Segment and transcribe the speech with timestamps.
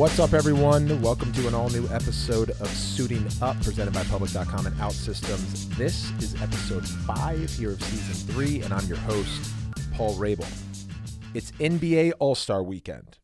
[0.00, 1.02] What's up, everyone?
[1.02, 5.76] Welcome to an all new episode of Suiting Up, presented by Public.com and OutSystems.
[5.76, 9.52] This is episode five here of season three, and I'm your host,
[9.92, 10.50] Paul Rabil.
[11.34, 13.18] It's NBA All Star weekend,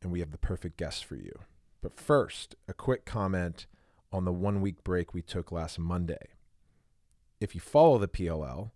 [0.00, 1.32] and we have the perfect guest for you.
[1.82, 3.66] But first, a quick comment
[4.12, 6.28] on the one week break we took last Monday.
[7.40, 8.70] If you follow the PLL,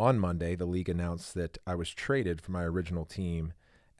[0.00, 3.52] on Monday, the league announced that I was traded from my original team,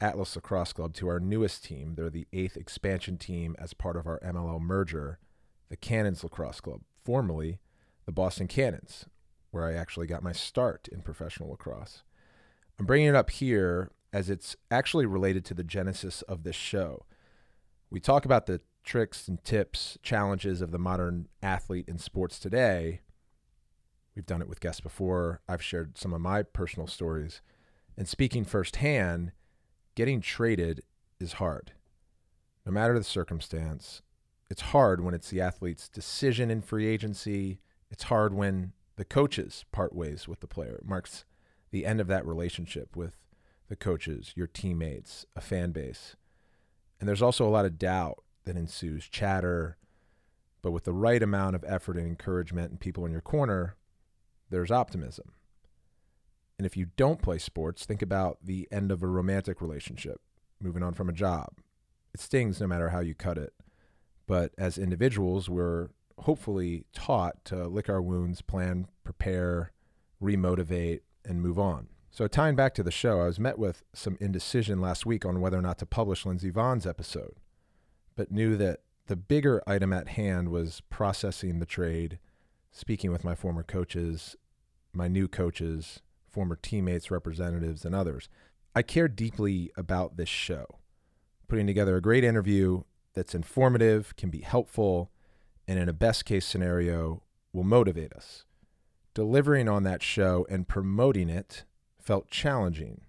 [0.03, 1.95] Atlas Lacrosse Club, to our newest team.
[1.95, 5.19] They're the eighth expansion team as part of our MLL merger,
[5.69, 7.61] the Cannons Lacrosse Club, formerly
[8.05, 9.07] the Boston Cannons,
[9.51, 12.03] where I actually got my start in professional lacrosse.
[12.79, 17.07] I'm bringing it up here as it's actually related to the genesis of this show.
[17.91, 23.01] We talk about the tricks and tips, challenges of the modern athlete in sports today
[24.15, 25.41] We've done it with guests before.
[25.49, 27.41] I've shared some of my personal stories.
[27.97, 29.33] And speaking firsthand,
[29.95, 30.83] getting traded
[31.21, 31.73] is hard.
[32.65, 34.03] No matter the circumstance,
[34.51, 37.61] it's hard when it's the athlete's decision in free agency.
[37.91, 40.77] It's hard when the coaches part ways with the player.
[40.77, 41.25] It marks
[41.71, 43.17] the end of that relationship with
[43.69, 46.17] the coaches, your teammates, a fan base.
[47.01, 49.77] And there's also a lot of doubt that ensues, chatter.
[50.61, 53.77] But with the right amount of effort and encouragement and people in your corner,
[54.51, 55.33] there's optimism.
[56.63, 60.21] And if you don't play sports, think about the end of a romantic relationship,
[60.61, 61.55] moving on from a job.
[62.15, 63.53] It stings no matter how you cut it.
[64.29, 65.89] But as individuals, we're
[66.19, 69.73] hopefully taught to lick our wounds, plan, prepare,
[70.23, 71.89] remotivate, and move on.
[72.13, 75.41] So, tying back to the show, I was met with some indecision last week on
[75.41, 77.41] whether or not to publish Lindsey Vonn's episode,
[78.15, 82.21] but knew that the bigger item at hand was processing the trade,
[82.71, 84.37] speaking with my former coaches,
[84.93, 86.03] my new coaches,
[86.33, 88.29] former teammates, representatives, and others.
[88.75, 90.79] I care deeply about this show,
[91.47, 92.83] putting together a great interview
[93.15, 95.11] that's informative, can be helpful,
[95.69, 97.23] and in a best case scenario,
[97.53, 98.47] will motivate us.
[99.15, 101.65] Delivering on that show and promoting it
[102.01, 103.03] felt challenging.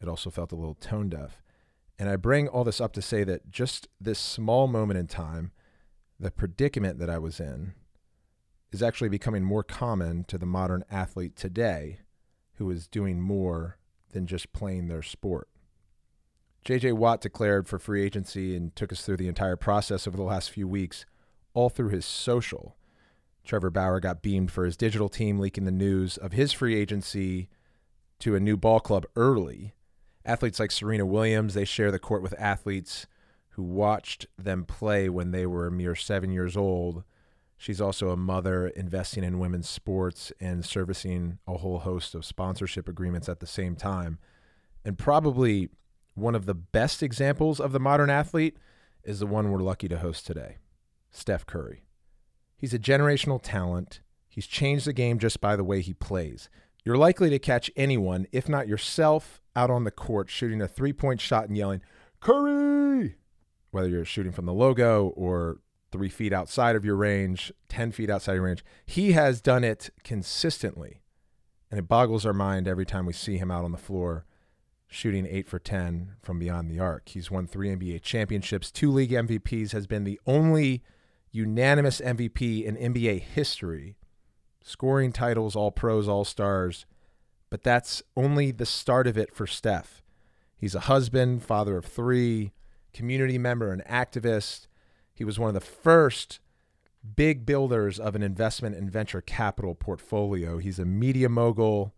[0.00, 1.42] It also felt a little tone deaf.
[1.98, 5.50] And I bring all this up to say that just this small moment in time,
[6.20, 7.74] the predicament that I was in,
[8.70, 11.98] is actually becoming more common to the modern athlete today
[12.58, 13.78] who is doing more
[14.12, 15.48] than just playing their sport.
[16.64, 20.22] JJ Watt declared for free agency and took us through the entire process over the
[20.22, 21.06] last few weeks,
[21.54, 22.76] all through his social.
[23.44, 27.48] Trevor Bauer got beamed for his digital team, leaking the news of his free agency
[28.18, 29.74] to a new ball club early.
[30.24, 33.06] Athletes like Serena Williams, they share the court with athletes
[33.50, 37.04] who watched them play when they were a mere seven years old
[37.58, 42.88] She's also a mother investing in women's sports and servicing a whole host of sponsorship
[42.88, 44.18] agreements at the same time.
[44.84, 45.68] And probably
[46.14, 48.56] one of the best examples of the modern athlete
[49.02, 50.58] is the one we're lucky to host today
[51.10, 51.82] Steph Curry.
[52.56, 54.02] He's a generational talent.
[54.28, 56.48] He's changed the game just by the way he plays.
[56.84, 60.92] You're likely to catch anyone, if not yourself, out on the court shooting a three
[60.92, 61.82] point shot and yelling,
[62.20, 63.16] Curry!
[63.72, 65.58] Whether you're shooting from the logo or
[65.90, 68.64] three feet outside of your range, 10 feet outside your range.
[68.84, 71.02] He has done it consistently.
[71.70, 74.24] And it boggles our mind every time we see him out on the floor
[74.88, 77.10] shooting eight for 10 from beyond the arc.
[77.10, 80.82] He's won three NBA championships, two league MVPs, has been the only
[81.30, 83.96] unanimous MVP in NBA history,
[84.62, 86.86] scoring titles, all pros, all stars.
[87.50, 90.02] But that's only the start of it for Steph.
[90.56, 92.52] He's a husband, father of three,
[92.92, 94.67] community member, and activist.
[95.18, 96.38] He was one of the first
[97.16, 100.58] big builders of an investment and venture capital portfolio.
[100.58, 101.92] He's a media mogul.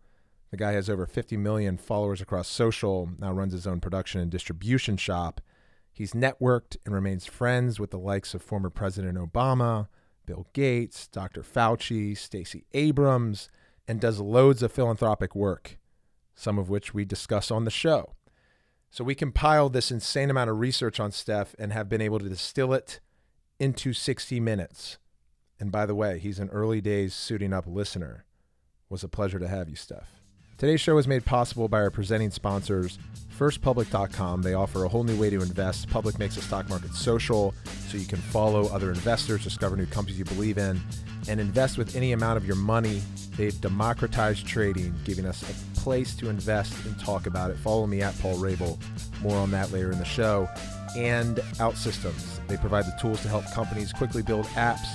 [0.49, 4.31] The guy has over 50 million followers across social, now runs his own production and
[4.31, 5.39] distribution shop.
[5.93, 9.87] He's networked and remains friends with the likes of former President Obama,
[10.25, 11.43] Bill Gates, Dr.
[11.43, 13.49] Fauci, Stacey Abrams,
[13.87, 15.77] and does loads of philanthropic work,
[16.33, 18.15] some of which we discuss on the show.
[18.89, 22.27] So we compiled this insane amount of research on Steph and have been able to
[22.27, 22.99] distill it
[23.61, 24.97] into 60 minutes.
[25.59, 28.25] And by the way, he's an early days suiting up listener.
[28.89, 30.09] Was a pleasure to have you, Steph.
[30.57, 32.97] Today's show is made possible by our presenting sponsors,
[33.37, 34.41] firstpublic.com.
[34.41, 35.89] They offer a whole new way to invest.
[35.89, 37.53] Public makes the stock market social
[37.87, 40.81] so you can follow other investors, discover new companies you believe in,
[41.29, 43.01] and invest with any amount of your money.
[43.37, 47.57] They've democratized trading, giving us a place to invest and talk about it.
[47.57, 48.79] Follow me at Paul Rabil.
[49.21, 50.49] More on that later in the show.
[50.95, 54.87] And OutSystems they provide the tools to help companies quickly build apps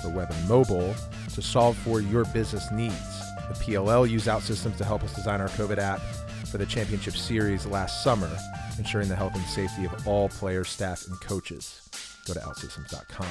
[0.00, 0.94] for web and mobile
[1.34, 3.20] to solve for your business needs.
[3.48, 6.00] The PLL used OutSystems to help us design our COVID app
[6.46, 8.30] for the championship series last summer.
[8.78, 11.88] ensuring the health and safety of all players, staff, and coaches.
[12.26, 13.26] Go to outsystems.com.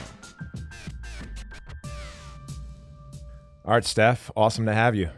[3.66, 5.10] All right, Steph, awesome to have you.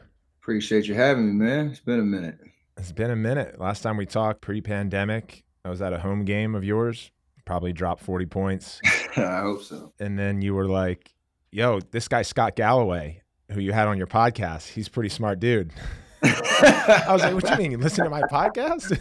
[0.41, 1.67] Appreciate you having me, man.
[1.69, 2.39] It's been a minute.
[2.77, 3.59] It's been a minute.
[3.59, 7.11] Last time we talked pre pandemic, I was at a home game of yours,
[7.51, 8.79] probably dropped 40 points.
[9.17, 9.91] I hope so.
[9.99, 11.13] And then you were like,
[11.51, 15.41] yo, this guy, Scott Galloway, who you had on your podcast, he's a pretty smart
[15.41, 15.73] dude.
[16.23, 17.71] I was like, "What you mean?
[17.71, 18.97] You listen to my podcast?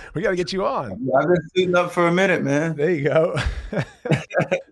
[0.14, 2.76] we got to get you on." I've been sitting up for a minute, man.
[2.76, 3.36] There you go.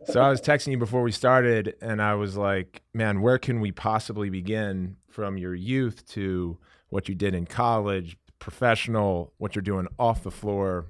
[0.06, 3.60] so I was texting you before we started, and I was like, "Man, where can
[3.60, 6.58] we possibly begin from your youth to
[6.90, 10.86] what you did in college, professional, what you're doing off the floor,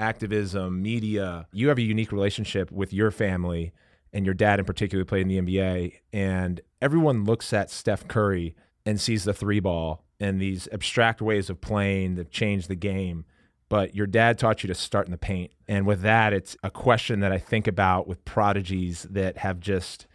[0.00, 1.46] activism, media?
[1.52, 3.72] You have a unique relationship with your family."
[4.12, 6.00] And your dad, in particular, played in the NBA.
[6.12, 11.48] And everyone looks at Steph Curry and sees the three ball and these abstract ways
[11.48, 13.24] of playing that change the game.
[13.68, 15.52] But your dad taught you to start in the paint.
[15.68, 20.06] And with that, it's a question that I think about with prodigies that have just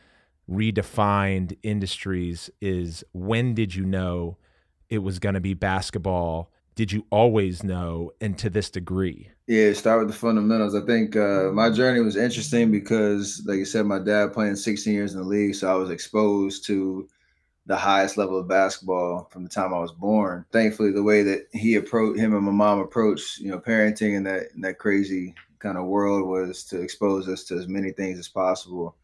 [0.49, 4.37] redefined industries is when did you know
[4.89, 6.51] it was going to be basketball?
[6.75, 9.31] Did you always know and to this degree?
[9.47, 10.73] Yeah, start with the fundamentals.
[10.73, 14.91] I think uh, my journey was interesting because, like you said, my dad playing 16
[14.91, 17.07] years in the league, so I was exposed to
[17.67, 20.45] the highest level of basketball from the time I was born.
[20.51, 24.23] Thankfully, the way that he approached him and my mom approached, you know, parenting in
[24.23, 28.17] that in that crazy kind of world was to expose us to as many things
[28.17, 28.95] as possible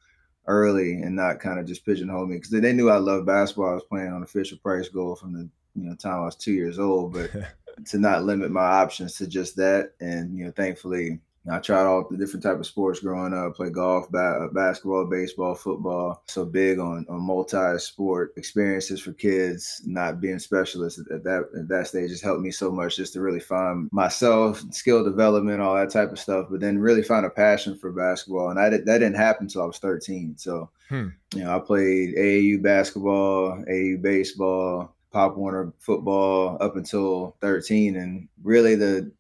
[0.48, 3.70] early and not kind of just pigeonhole me because they knew I loved basketball.
[3.70, 6.54] I was playing on Fisher Price goal from the you know time I was two
[6.54, 7.32] years old, but
[7.86, 11.20] to not limit my options to just that, and you know, thankfully
[11.50, 13.56] I tried all the different type of sports growing up.
[13.56, 16.22] Played golf, ba- basketball, baseball, football.
[16.28, 19.82] So big on, on multi-sport experiences for kids.
[19.86, 23.22] Not being specialists at that at that stage has helped me so much just to
[23.22, 26.48] really find myself, skill development, all that type of stuff.
[26.52, 29.64] But then really find a passion for basketball, and I did, that didn't happen until
[29.64, 30.38] I was 13.
[30.38, 31.08] So hmm.
[31.34, 38.28] you know, I played AAU basketball, AAU baseball, Pop Warner football up until 13, and
[38.44, 39.12] really the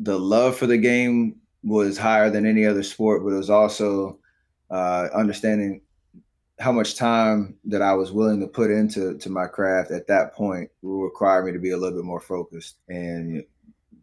[0.00, 4.18] the love for the game was higher than any other sport, but it was also
[4.70, 5.80] uh, understanding
[6.58, 10.34] how much time that I was willing to put into to my craft at that
[10.34, 13.44] point will require me to be a little bit more focused and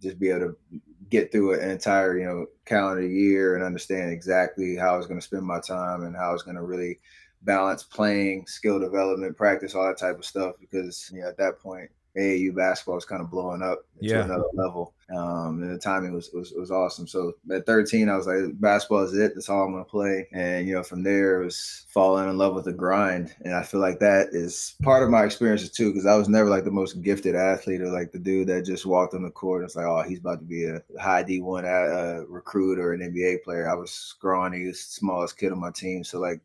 [0.02, 0.40] just be able
[0.72, 5.08] to get through an entire you know calendar year and understand exactly how I was
[5.08, 7.00] going to spend my time and how I was going to really
[7.44, 10.56] balance playing, skill development, practice, all that type of stuff.
[10.60, 14.24] Because you know, at that point, AAU basketball was kind of blowing up to yeah.
[14.24, 14.94] another level.
[15.16, 17.08] Um, and the timing was, was was awesome.
[17.08, 19.34] So at 13, I was like, basketball is it.
[19.34, 20.28] That's all I'm gonna play.
[20.32, 23.34] And you know, from there, it was falling in love with the grind.
[23.44, 26.50] And I feel like that is part of my experiences too, because I was never
[26.50, 29.62] like the most gifted athlete or like the dude that just walked on the court
[29.62, 33.02] and it's like, oh, he's about to be a high D1 uh, recruit or an
[33.02, 33.70] NBA player.
[33.70, 36.04] I was scrawny, smallest kid on my team.
[36.04, 36.42] So like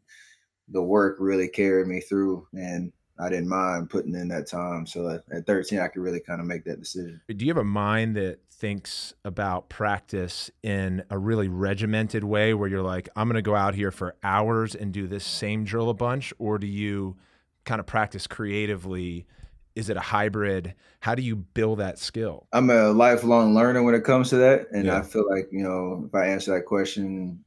[0.70, 4.86] the work really carried me through and I didn't mind putting in that time.
[4.86, 7.20] So at, at 13, I could really kind of make that decision.
[7.28, 12.68] Do you have a mind that thinks about practice in a really regimented way where
[12.68, 15.90] you're like, I'm going to go out here for hours and do this same drill
[15.90, 16.32] a bunch?
[16.38, 17.16] Or do you
[17.64, 19.26] kind of practice creatively?
[19.74, 20.74] Is it a hybrid?
[21.00, 22.46] How do you build that skill?
[22.52, 24.68] I'm a lifelong learner when it comes to that.
[24.72, 24.98] And yeah.
[24.98, 27.44] I feel like, you know, if I answer that question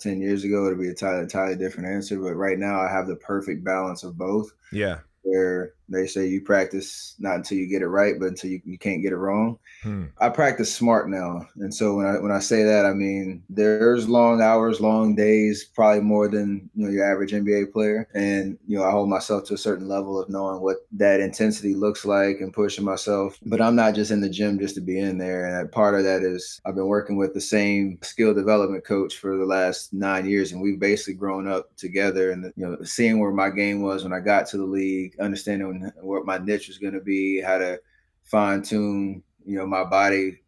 [0.00, 2.18] 10 years ago, it'd be a entirely, entirely different answer.
[2.18, 4.50] But right now, I have the perfect balance of both.
[4.72, 8.60] Yeah where they say you practice not until you get it right, but until you,
[8.64, 9.58] you can't get it wrong.
[9.82, 10.06] Hmm.
[10.18, 14.08] I practice smart now, and so when I when I say that, I mean there's
[14.08, 18.78] long hours, long days, probably more than you know your average NBA player, and you
[18.78, 22.40] know I hold myself to a certain level of knowing what that intensity looks like
[22.40, 23.38] and pushing myself.
[23.46, 26.04] But I'm not just in the gym just to be in there, and part of
[26.04, 30.28] that is I've been working with the same skill development coach for the last nine
[30.28, 34.04] years, and we've basically grown up together, and you know seeing where my game was
[34.04, 37.58] when I got to the league, understanding what my niche was going to be, how
[37.58, 37.80] to
[38.24, 40.40] fine tune, you know, my body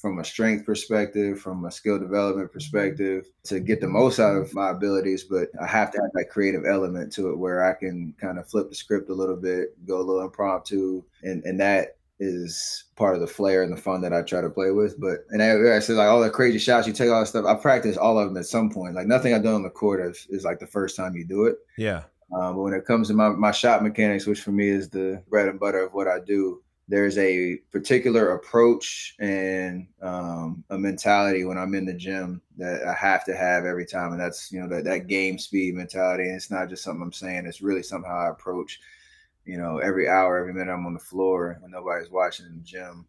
[0.00, 2.54] from a strength perspective, from a skill development mm-hmm.
[2.54, 5.24] perspective, to get the most out of my abilities.
[5.24, 8.48] But I have to have that creative element to it where I can kind of
[8.48, 13.14] flip the script a little bit, go a little impromptu, and and that is part
[13.14, 15.00] of the flair and the fun that I try to play with.
[15.00, 17.46] But and I, I said like all the crazy shots, you take all that stuff.
[17.46, 18.94] I practice all of them at some point.
[18.94, 21.46] Like nothing I've done on the court is, is like the first time you do
[21.46, 21.56] it.
[21.76, 22.04] Yeah.
[22.32, 25.22] Um, but when it comes to my, my shot mechanics, which for me is the
[25.28, 31.44] bread and butter of what I do, there's a particular approach and um, a mentality
[31.44, 34.60] when I'm in the gym that I have to have every time, and that's you
[34.60, 36.24] know that that game speed mentality.
[36.24, 38.80] And it's not just something I'm saying; it's really somehow I approach.
[39.44, 42.64] You know, every hour, every minute I'm on the floor when nobody's watching in the
[42.64, 43.06] gym,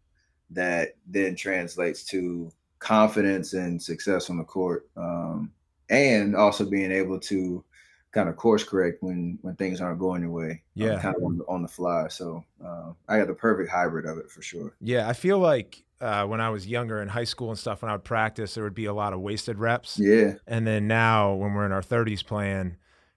[0.50, 5.52] that then translates to confidence and success on the court, um,
[5.90, 7.64] and also being able to
[8.12, 10.62] kind of course correct when when things aren't going your way.
[10.74, 12.08] Yeah, um, kind of on the, on the fly.
[12.08, 14.74] So uh, I got the perfect hybrid of it for sure.
[14.80, 17.90] Yeah, I feel like uh, when I was younger in high school and stuff, when
[17.90, 19.98] I would practice, there would be a lot of wasted reps.
[19.98, 22.76] Yeah, and then now when we're in our 30s playing,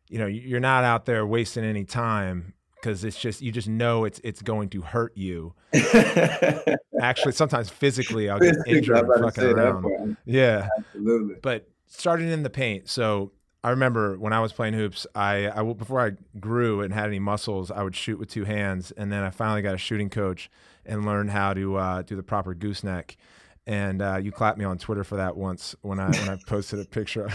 [0.10, 4.06] you know, you're not out there wasting any time because it's just you just know
[4.06, 5.54] it's it's going to hurt you.
[7.02, 10.18] Actually, sometimes physically, I'll get injured fucking around.
[10.26, 11.36] Yeah, absolutely.
[11.42, 13.32] But starting in the paint, so
[13.66, 17.18] I remember when I was playing hoops, I, I before I grew and had any
[17.18, 20.52] muscles, I would shoot with two hands, and then I finally got a shooting coach
[20.86, 23.18] and learned how to uh, do the proper gooseneck.
[23.66, 26.80] And uh, you clapped me on Twitter for that once when I when I posted
[26.80, 27.28] a picture.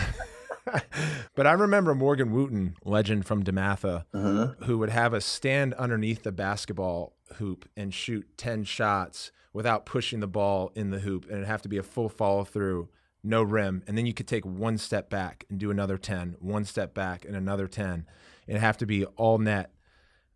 [1.35, 4.53] but I remember Morgan Wootten, legend from DeMatha, uh-huh.
[4.67, 10.21] who would have us stand underneath the basketball hoop and shoot ten shots without pushing
[10.21, 12.89] the ball in the hoop, and it'd have to be a full follow through
[13.23, 16.65] no rim, and then you could take one step back and do another 10, one
[16.65, 18.07] step back and another 10.
[18.47, 19.73] It'd have to be all net.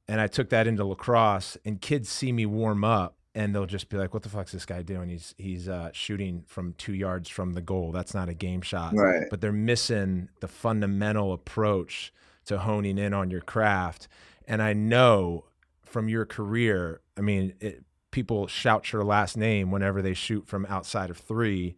[0.07, 3.89] And I took that into lacrosse, and kids see me warm up, and they'll just
[3.89, 5.09] be like, "What the fuck's this guy doing?
[5.09, 7.91] He's he's uh, shooting from two yards from the goal.
[7.91, 9.23] That's not a game shot." Right.
[9.31, 12.13] But they're missing the fundamental approach
[12.45, 14.09] to honing in on your craft.
[14.47, 15.47] And I know
[15.85, 20.67] from your career, I mean, it, people shout your last name whenever they shoot from
[20.67, 21.77] outside of three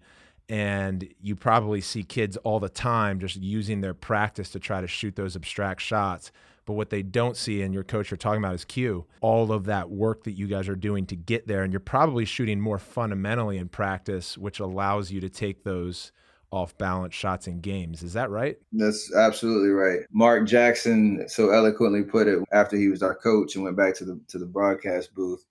[0.49, 4.87] and you probably see kids all the time just using their practice to try to
[4.87, 6.31] shoot those abstract shots.
[6.67, 9.67] But what they don't see, and your coach you're talking about is Q, all of
[9.67, 11.63] that work that you guys are doing to get there.
[11.63, 16.11] And you're probably shooting more fundamentally in practice, which allows you to take those
[16.51, 18.03] off balance shots in games.
[18.03, 18.57] Is that right?
[18.73, 20.01] That's absolutely right.
[20.11, 24.05] Mark Jackson so eloquently put it after he was our coach and went back to
[24.05, 25.45] the to the broadcast booth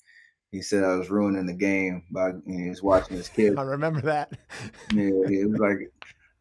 [0.56, 3.56] he said I was ruining the game by you know, he was watching his kids.
[3.60, 4.32] I remember that.
[4.94, 5.92] yeah, it was like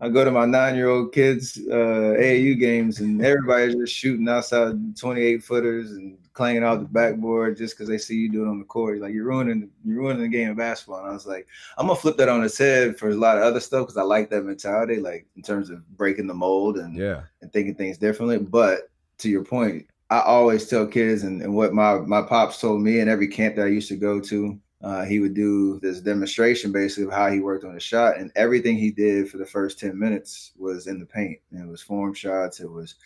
[0.00, 4.28] I go to my nine year old kids uh, AAU games and everybody's just shooting
[4.28, 8.48] outside 28 footers and clanging out the backboard just because they see you do it
[8.48, 9.00] on the court.
[9.00, 11.00] Like you're ruining you're ruining the game of basketball.
[11.00, 13.42] And I was like, I'm gonna flip that on its head for a lot of
[13.42, 16.96] other stuff because I like that mentality, like in terms of breaking the mold and
[16.96, 18.38] yeah and thinking things differently.
[18.38, 22.82] But to your point, I always tell kids, and, and what my my pops told
[22.82, 26.00] me in every camp that I used to go to, uh, he would do this
[26.00, 29.46] demonstration basically of how he worked on a shot, and everything he did for the
[29.46, 31.38] first ten minutes was in the paint.
[31.50, 32.60] And it was form shots.
[32.60, 32.96] It was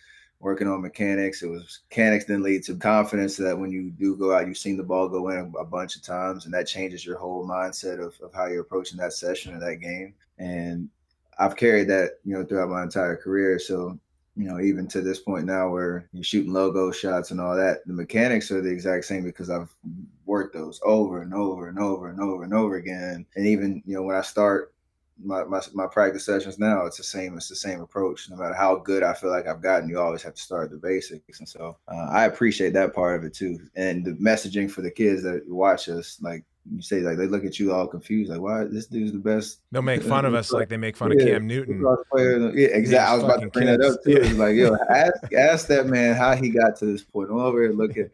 [0.40, 1.42] working on mechanics.
[1.42, 4.76] It was mechanics then lead to confidence that when you do go out, you've seen
[4.76, 8.04] the ball go in a, a bunch of times, and that changes your whole mindset
[8.04, 10.14] of, of how you're approaching that session or that game.
[10.38, 10.88] And
[11.38, 13.58] I've carried that, you know, throughout my entire career.
[13.58, 13.98] So
[14.38, 17.84] you know, even to this point now where you're shooting logo shots and all that,
[17.86, 19.74] the mechanics are the exact same because I've
[20.26, 23.26] worked those over and over and over and over and over again.
[23.34, 24.72] And even, you know, when I start
[25.20, 27.36] my, my, my practice sessions now, it's the same.
[27.36, 28.30] It's the same approach.
[28.30, 30.76] No matter how good I feel like I've gotten, you always have to start the
[30.76, 31.40] basics.
[31.40, 33.58] And so uh, I appreciate that part of it too.
[33.74, 37.44] And the messaging for the kids that watch us, like you say like they look
[37.44, 39.60] at you all confused, like why this dude's the best.
[39.72, 41.84] They'll make fun of us like they make fun yeah, of Cam Newton.
[42.16, 42.98] Yeah, exactly.
[42.98, 43.82] I was about to bring kids.
[43.82, 44.36] that up too.
[44.36, 47.30] Like, yo, ask ask that man how he got to this point.
[47.30, 48.10] I'm over here looking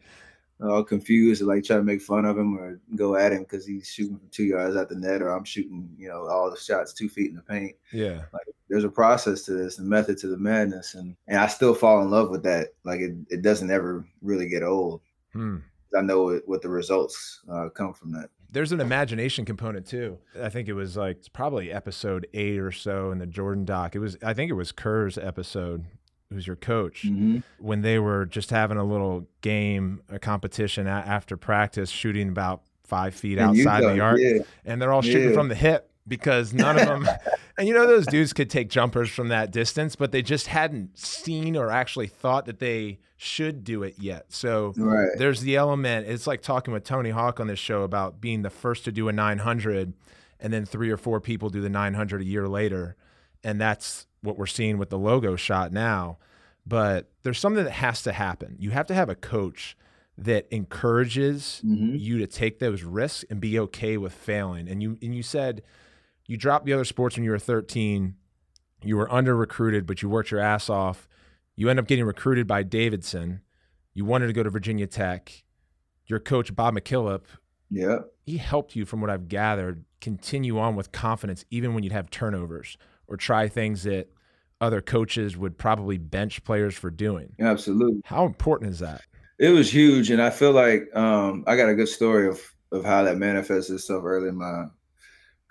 [0.63, 3.65] all confused and like try to make fun of him or go at him because
[3.65, 6.57] he's shooting from two yards at the net or I'm shooting, you know, all the
[6.57, 7.75] shots two feet in the paint.
[7.91, 8.21] Yeah.
[8.31, 10.95] Like there's a process to this, a method to the madness.
[10.95, 12.69] And and I still fall in love with that.
[12.83, 15.01] Like it, it doesn't ever really get old.
[15.33, 15.57] Hmm.
[15.95, 20.17] I know what the results uh, come from that there's an imagination component too.
[20.41, 23.95] I think it was like it's probably episode eight or so in the Jordan doc.
[23.95, 25.83] It was I think it was Kerr's episode.
[26.31, 27.03] Who's your coach?
[27.03, 27.39] Mm-hmm.
[27.59, 33.13] When they were just having a little game, a competition after practice, shooting about five
[33.13, 34.39] feet and outside the yard, yeah.
[34.63, 35.35] and they're all shooting yeah.
[35.35, 37.07] from the hip because none of them
[37.57, 40.97] and you know those dudes could take jumpers from that distance but they just hadn't
[40.97, 44.25] seen or actually thought that they should do it yet.
[44.29, 45.09] So right.
[45.17, 48.49] there's the element it's like talking with tony hawk on this show about being the
[48.49, 49.93] first to do a 900
[50.39, 52.95] and then three or four people do the 900 a year later.
[53.43, 56.17] And that's what we're seeing with the logo shot now.
[56.67, 58.55] But there's something that has to happen.
[58.59, 59.77] You have to have a coach
[60.17, 61.95] that encourages mm-hmm.
[61.95, 64.67] you to take those risks and be okay with failing.
[64.67, 65.61] And you and you said
[66.27, 68.15] you dropped the other sports when you were 13.
[68.83, 71.07] You were under recruited, but you worked your ass off.
[71.55, 73.41] You end up getting recruited by Davidson.
[73.93, 75.43] You wanted to go to Virginia Tech.
[76.07, 77.21] Your coach, Bob McKillop,
[77.71, 81.93] yeah, he helped you, from what I've gathered, continue on with confidence, even when you'd
[81.93, 82.77] have turnovers
[83.07, 84.09] or try things that
[84.61, 87.35] other coaches would probably bench players for doing.
[87.39, 88.01] Absolutely.
[88.05, 89.01] How important is that?
[89.39, 92.41] It was huge, and I feel like um, I got a good story of
[92.71, 94.65] of how that manifested itself early in my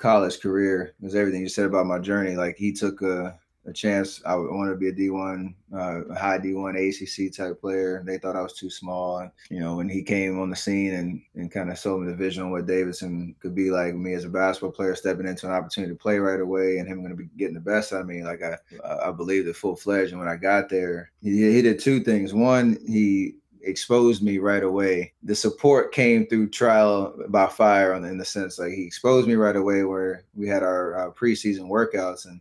[0.05, 0.95] college career.
[1.01, 2.37] Was everything you said about my journey.
[2.37, 4.21] Like he took a a chance.
[4.27, 8.03] I wanted to be a D1, uh, high D1 ACC type player.
[8.05, 9.21] They thought I was too small.
[9.21, 12.11] And, you know, when he came on the scene and, and kind of sold me
[12.11, 15.47] the vision on what Davidson could be like me as a basketball player, stepping into
[15.47, 18.03] an opportunity to play right away and him going to be getting the best out
[18.03, 18.59] of me, like I,
[19.03, 20.11] I believed it full fledged.
[20.13, 22.35] And when I got there, he, he did two things.
[22.35, 25.13] One, he exposed me right away.
[25.23, 29.57] The support came through trial by fire in the sense like he exposed me right
[29.57, 32.41] away where we had our, our preseason workouts and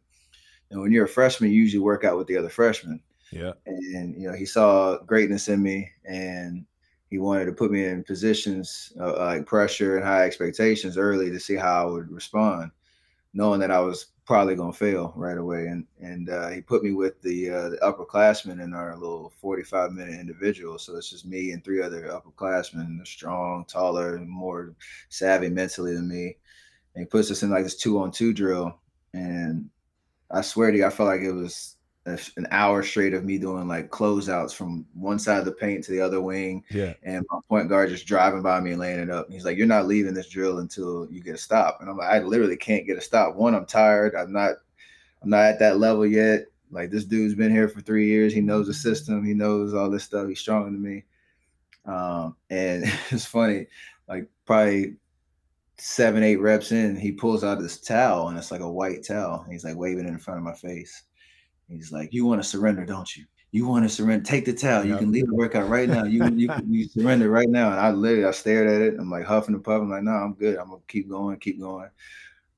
[0.74, 3.00] and when you're a freshman, you usually work out with the other freshmen.
[3.32, 3.52] Yeah.
[3.68, 6.66] And, you know, he saw greatness in me and
[7.10, 11.40] he wanted to put me in positions uh, like pressure and high expectations early to
[11.40, 12.72] see how I would respond,
[13.36, 15.68] knowing that I was probably to fail right away.
[15.68, 19.92] And and uh, he put me with the, uh, the upperclassmen in our little 45
[19.92, 20.78] minute individual.
[20.78, 24.74] So it's just me and three other upperclassmen, strong, taller, more
[25.10, 26.38] savvy mentally than me.
[26.96, 28.78] And he puts us in like this two on two drill.
[29.14, 29.70] And
[30.32, 31.73] I swear to you, I felt like it was
[32.06, 35.92] an hour straight of me doing like closeouts from one side of the paint to
[35.92, 36.64] the other wing.
[36.70, 36.94] Yeah.
[37.04, 39.26] And my point guard just driving by me and laying it up.
[39.26, 41.78] And he's like, You're not leaving this drill until you get a stop.
[41.80, 43.36] And I'm like, I literally can't get a stop.
[43.36, 44.16] One, I'm tired.
[44.16, 44.56] I'm not
[45.22, 46.48] I'm not at that level yet.
[46.72, 48.34] Like this dude's been here for three years.
[48.34, 49.24] He knows the system.
[49.24, 50.28] He knows all this stuff.
[50.28, 51.06] He's stronger than me.
[51.86, 53.68] Um, and it's funny,
[54.08, 54.96] like probably
[55.78, 59.46] seven, eight reps in, he pulls out this towel and it's like a white towel.
[59.50, 61.04] he's like waving it in front of my face.
[61.68, 63.26] He's like, "You want to surrender, don't you?
[63.52, 64.26] You want to surrender?
[64.26, 64.86] Take the towel.
[64.86, 66.04] You can leave the workout right now.
[66.06, 69.00] You you you surrender right now." And I literally I stared at it.
[69.00, 69.84] I'm like huffing and puffing.
[69.84, 70.58] I'm like, "No, I'm good.
[70.58, 71.90] I'm gonna keep going, keep going."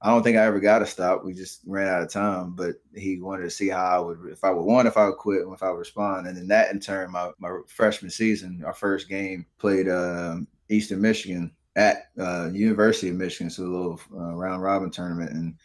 [0.01, 1.23] I don't think I ever got to stop.
[1.23, 2.51] We just ran out of time.
[2.51, 5.17] But he wanted to see how I would, if I would want, if I would
[5.17, 6.27] quit, if I would respond.
[6.27, 11.01] And then that in turn, my my freshman season, our first game, played um, Eastern
[11.01, 15.55] Michigan at uh, University of Michigan, so a little uh, round robin tournament, and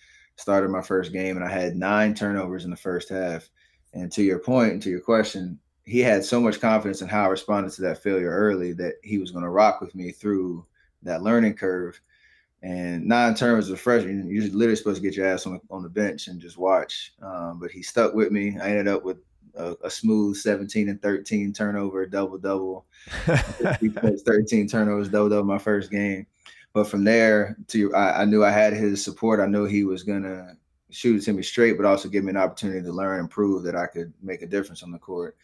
[0.40, 3.49] started my first game, and I had nine turnovers in the first half.
[3.92, 7.24] And to your point, and to your question, he had so much confidence in how
[7.24, 10.64] I responded to that failure early that he was going to rock with me through
[11.03, 12.00] that learning curve.
[12.62, 15.61] And nine turnovers as a freshman, you're literally supposed to get your ass on the,
[15.70, 17.14] on the bench and just watch.
[17.22, 18.59] Um, but he stuck with me.
[18.61, 19.16] I ended up with
[19.55, 22.87] a, a, smooth 17 and 13 turnover, double double,
[23.24, 26.26] 13 turnovers, double double my first game.
[26.72, 29.40] But from there to I, I, knew I had his support.
[29.40, 30.56] I knew he was gonna
[30.90, 33.76] shoot to me straight, but also give me an opportunity to learn and prove that
[33.76, 35.37] I could make a difference on the court.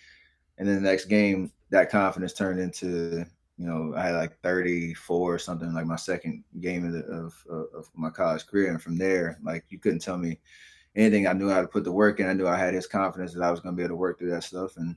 [0.58, 3.24] And then the next game, that confidence turned into
[3.58, 7.34] you know I had like 34 or something like my second game of, the, of,
[7.74, 10.38] of my college career, and from there, like you couldn't tell me
[10.96, 12.28] anything, I knew how to put the work in.
[12.28, 14.18] I knew I had his confidence that I was going to be able to work
[14.18, 14.96] through that stuff, and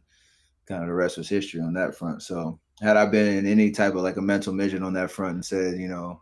[0.65, 2.23] kind of the rest was history on that front.
[2.23, 5.35] So had I been in any type of like a mental midget on that front
[5.35, 6.21] and said, you know,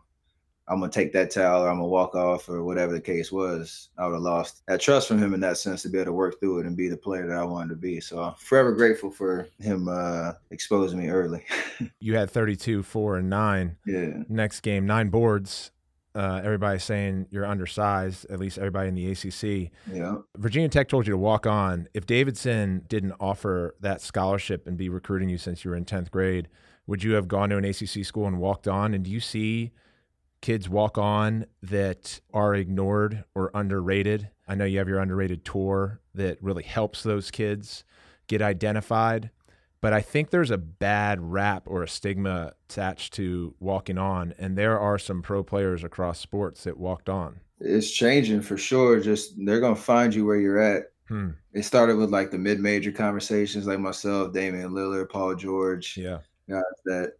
[0.68, 3.88] I'm gonna take that towel or I'm gonna walk off or whatever the case was,
[3.96, 6.12] I would have lost that trust from him in that sense to be able to
[6.12, 8.00] work through it and be the player that I wanted to be.
[8.00, 11.44] So I'm forever grateful for him uh, exposing me early.
[12.00, 13.76] you had 32, four, and nine.
[13.86, 14.24] Yeah.
[14.28, 15.70] Next game, nine boards
[16.18, 19.70] uh, everybody's saying you're undersized, at least everybody in the ACC.
[19.92, 20.16] Yeah.
[20.36, 21.88] Virginia Tech told you to walk on.
[21.94, 26.10] If Davidson didn't offer that scholarship and be recruiting you since you were in 10th
[26.10, 26.48] grade,
[26.88, 28.94] would you have gone to an ACC school and walked on?
[28.94, 29.70] And do you see
[30.40, 34.28] kids walk on that are ignored or underrated?
[34.48, 37.84] I know you have your underrated tour that really helps those kids
[38.26, 39.30] get identified
[39.80, 44.56] but I think there's a bad rap or a stigma attached to walking on, and
[44.56, 47.40] there are some pro players across sports that walked on.
[47.60, 49.00] It's changing for sure.
[49.00, 50.92] Just they're gonna find you where you're at.
[51.08, 51.30] Hmm.
[51.52, 56.62] It started with like the mid-major conversations, like myself, Damian Lillard, Paul George, yeah, guys
[56.84, 57.14] that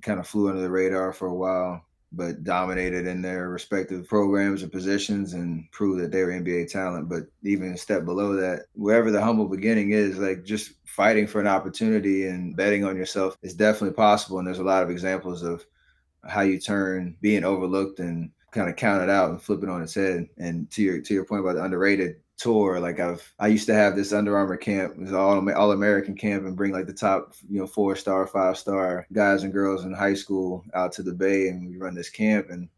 [0.00, 4.62] kind of flew under the radar for a while but dominated in their respective programs
[4.62, 7.08] and positions and proved that they were NBA talent.
[7.08, 11.40] But even a step below that, wherever the humble beginning is, like just fighting for
[11.40, 14.38] an opportunity and betting on yourself is definitely possible.
[14.38, 15.64] And there's a lot of examples of
[16.28, 19.82] how you turn being overlooked and kind of count it out and flip it on
[19.82, 20.28] its head.
[20.36, 22.80] And to your to your point about the underrated, tour.
[22.80, 26.16] Like I've I used to have this Under Armour camp, it was all all American
[26.16, 29.84] camp, and bring like the top you know four star, five star guys and girls
[29.84, 32.48] in high school out to the Bay, and we run this camp.
[32.50, 32.68] And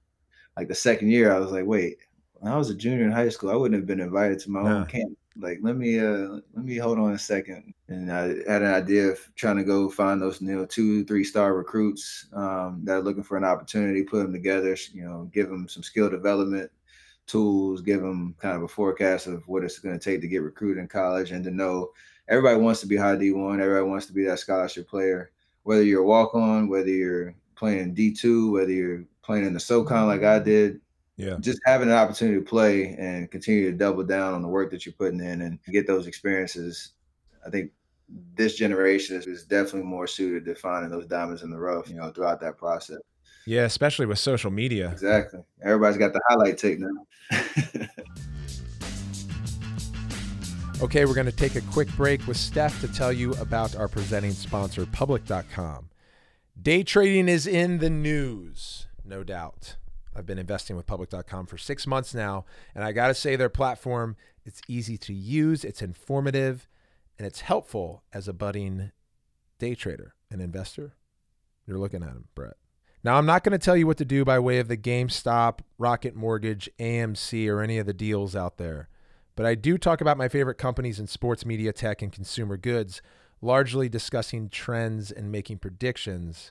[0.56, 1.98] like the second year, I was like, wait,
[2.34, 4.62] when I was a junior in high school, I wouldn't have been invited to my
[4.62, 4.76] no.
[4.76, 5.16] own camp.
[5.36, 7.74] Like let me uh let me hold on a second.
[7.88, 11.24] And I had an idea of trying to go find those you know two three
[11.24, 15.48] star recruits um, that are looking for an opportunity, put them together, you know, give
[15.48, 16.70] them some skill development
[17.26, 20.42] tools, give them kind of a forecast of what it's going to take to get
[20.42, 21.90] recruited in college, and to know
[22.28, 25.30] everybody wants to be high D1, everybody wants to be that scholarship player.
[25.62, 30.06] Whether you're a walk on, whether you're playing D2, whether you're playing in the SoCon
[30.06, 30.80] like I did,
[31.16, 31.36] Yeah.
[31.40, 34.84] Just having an opportunity to play and continue to double down on the work that
[34.84, 36.92] you're putting in and get those experiences.
[37.46, 37.70] I think
[38.34, 42.10] this generation is, definitely more suited to finding those diamonds in the rough, you know,
[42.10, 42.98] throughout that process.
[43.46, 44.90] Yeah, especially with social media.
[44.90, 45.40] Exactly.
[45.62, 46.88] Everybody's got the highlight tape now.
[50.82, 53.88] okay, we're going to take a quick break with Steph to tell you about our
[53.88, 55.90] presenting sponsor, Public.com.
[56.60, 59.76] Day trading is in the news, no doubt.
[60.16, 63.48] I've been investing with Public.com for six months now, and I got to say, their
[63.48, 66.68] platform it's easy to use, it's informative,
[67.18, 68.92] and it's helpful as a budding
[69.58, 70.94] day trader, an investor.
[71.66, 72.56] You're looking at him, Brett.
[73.04, 75.58] Now, I'm not going to tell you what to do by way of the GameStop,
[75.76, 78.88] Rocket Mortgage, AMC, or any of the deals out there,
[79.36, 83.02] but I do talk about my favorite companies in sports media, tech, and consumer goods,
[83.42, 86.50] largely discussing trends and making predictions.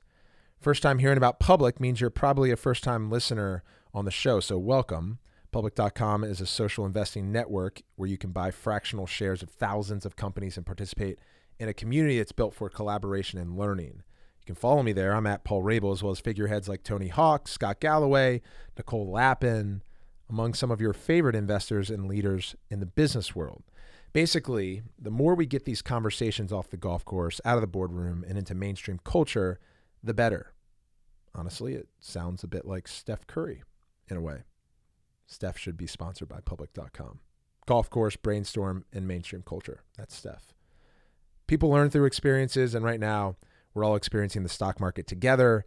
[0.60, 4.40] First time hearing about Public means you're probably a first time listener on the show,
[4.40, 5.18] so welcome.
[5.52, 10.16] Public.com is a social investing network where you can buy fractional shares of thousands of
[10.16, 11.18] companies and participate
[11.58, 14.04] in a community that's built for collaboration and learning.
[14.44, 15.16] You can follow me there.
[15.16, 18.42] I'm at Paul Rabil, as well as figureheads like Tony Hawk, Scott Galloway,
[18.78, 19.82] Nicole Lapin,
[20.30, 23.64] among some of your favorite investors and leaders in the business world.
[24.12, 28.26] Basically, the more we get these conversations off the golf course, out of the boardroom,
[28.28, 29.62] and into mainstream culture,
[30.04, 30.54] the better.
[31.34, 33.64] Honestly, it sounds a bit like Steph Curry
[34.10, 34.44] in a way.
[35.26, 37.20] Steph should be sponsored by public.com.
[37.66, 39.84] Golf course, brainstorm, and mainstream culture.
[39.98, 40.54] That's Steph.
[41.48, 43.38] People learn through experiences, and right now,
[43.74, 45.66] we're all experiencing the stock market together.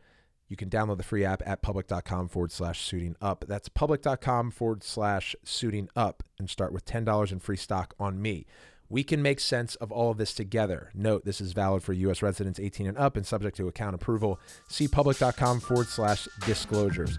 [0.49, 3.45] You can download the free app at public.com forward slash suiting up.
[3.49, 8.47] That's public.com forward slash suiting up and start with $10 in free stock on me.
[8.89, 10.91] We can make sense of all of this together.
[10.95, 12.23] Note this is valid for U.S.
[12.23, 14.39] residents 18 and up and subject to account approval.
[14.69, 17.19] See public.com forward slash disclosures.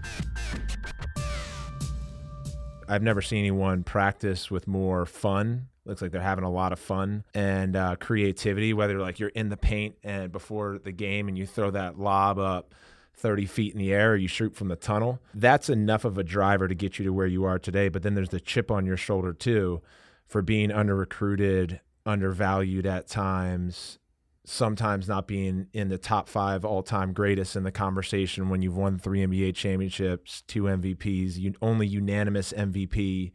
[2.88, 5.68] I've never seen anyone practice with more fun.
[5.88, 9.48] Looks like they're having a lot of fun and uh, creativity, whether like you're in
[9.48, 12.74] the paint and before the game and you throw that lob up
[13.14, 15.20] 30 feet in the air or you shoot from the tunnel.
[15.34, 17.88] That's enough of a driver to get you to where you are today.
[17.88, 19.82] But then there's the chip on your shoulder too
[20.26, 23.98] for being under recruited, undervalued at times,
[24.44, 28.76] sometimes not being in the top five all time greatest in the conversation when you've
[28.76, 33.32] won three NBA championships, two MVPs, only unanimous MVP,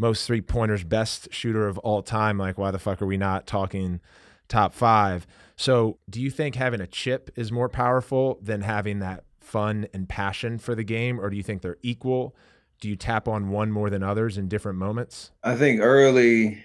[0.00, 2.38] most three pointers, best shooter of all time.
[2.38, 4.00] Like, why the fuck are we not talking
[4.48, 5.26] top five?
[5.56, 10.08] So, do you think having a chip is more powerful than having that fun and
[10.08, 12.34] passion for the game, or do you think they're equal?
[12.80, 15.30] do you tap on one more than others in different moments?
[15.44, 16.62] I think early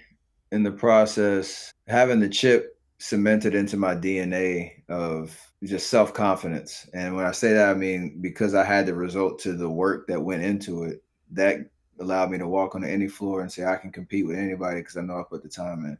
[0.50, 6.88] in the process, having the chip cemented into my DNA of just self confidence.
[6.94, 10.06] And when I say that, I mean because I had the result to the work
[10.08, 11.58] that went into it, that
[12.00, 14.96] allowed me to walk on any floor and say I can compete with anybody because
[14.96, 15.98] I know I put the time in.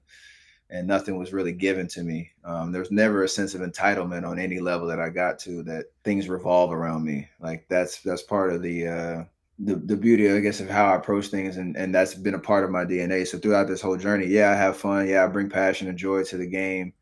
[0.69, 2.33] And nothing was really given to me.
[2.45, 5.63] Um, there was never a sense of entitlement on any level that I got to
[5.63, 7.29] that things revolve around me.
[7.39, 9.25] Like that's that's part of the uh,
[9.59, 12.39] the, the beauty, I guess, of how I approach things, and and that's been a
[12.39, 13.27] part of my DNA.
[13.27, 15.09] So throughout this whole journey, yeah, I have fun.
[15.09, 16.93] Yeah, I bring passion and joy to the game,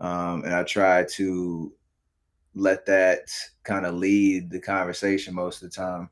[0.00, 1.72] um, and I try to
[2.54, 3.30] let that
[3.62, 6.10] kind of lead the conversation most of the time.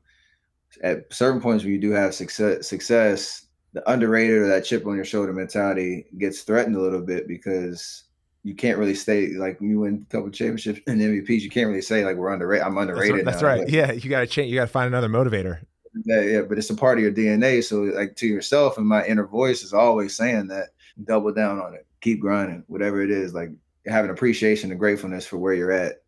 [0.83, 4.95] At certain points where you do have success, success, the underrated or that chip on
[4.95, 8.03] your shoulder mentality gets threatened a little bit because
[8.43, 11.41] you can't really stay like when you win a couple championships and MVPs.
[11.41, 12.65] You can't really say like we're underrated.
[12.65, 13.25] I'm underrated.
[13.25, 13.59] That's, right.
[13.59, 13.87] That's right.
[13.87, 14.49] Yeah, you got to change.
[14.49, 15.59] You got to find another motivator.
[16.05, 17.63] Yeah, yeah, but it's a part of your DNA.
[17.63, 20.69] So like to yourself, and my inner voice is always saying that
[21.03, 23.33] double down on it, keep grinding, whatever it is.
[23.33, 23.51] Like
[23.85, 26.00] having appreciation and gratefulness for where you're at.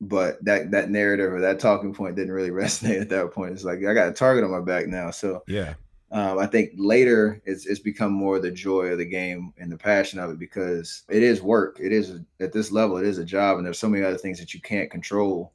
[0.00, 3.52] But that that narrative or that talking point didn't really resonate at that point.
[3.52, 5.10] It's like I got a target on my back now.
[5.10, 5.74] So yeah,
[6.10, 9.76] um, I think later it's, it's become more the joy of the game and the
[9.76, 11.78] passion of it because it is work.
[11.80, 14.38] It is at this level, it is a job, and there's so many other things
[14.38, 15.52] that you can't control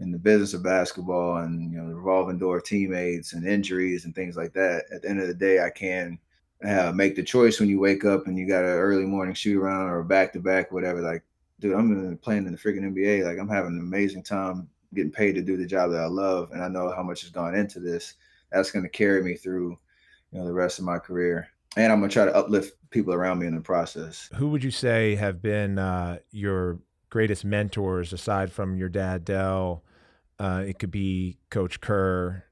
[0.00, 4.04] in the business of basketball and you know the revolving door of teammates and injuries
[4.04, 4.84] and things like that.
[4.92, 6.18] At the end of the day, I can
[6.64, 9.60] uh, make the choice when you wake up and you got an early morning shoot
[9.60, 11.00] around or back to back, whatever.
[11.00, 11.24] Like,
[11.60, 13.24] dude, I'm playing in the freaking NBA.
[13.24, 16.50] Like, I'm having an amazing time getting paid to do the job that I love,
[16.52, 18.14] and I know how much has gone into this.
[18.50, 19.78] That's going to carry me through,
[20.32, 21.48] you know, the rest of my career.
[21.76, 24.28] And I'm gonna try to uplift people around me in the process.
[24.34, 26.78] Who would you say have been uh, your
[27.10, 29.84] greatest mentors aside from your dad, Dell?
[30.38, 32.44] Uh, it could be Coach Kerr.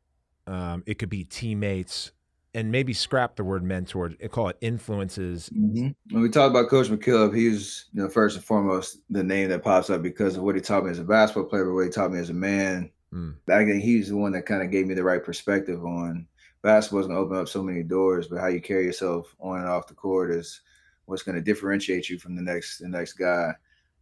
[0.47, 2.13] Um, it could be teammates,
[2.57, 5.49] and maybe scrap the word mentor and call it influences.
[5.51, 5.91] Mm-hmm.
[6.11, 9.63] When we talk about Coach McKillop, he's you know first and foremost the name that
[9.63, 11.91] pops up because of what he taught me as a basketball player, but what he
[11.91, 13.35] taught me as a man Mm.
[13.49, 16.27] I think he's the one that kind of gave me the right perspective on
[16.63, 19.87] basketball's gonna open up so many doors, but how you carry yourself on and off
[19.87, 20.63] the court is
[21.05, 23.53] what's going to differentiate you from the next the next guy.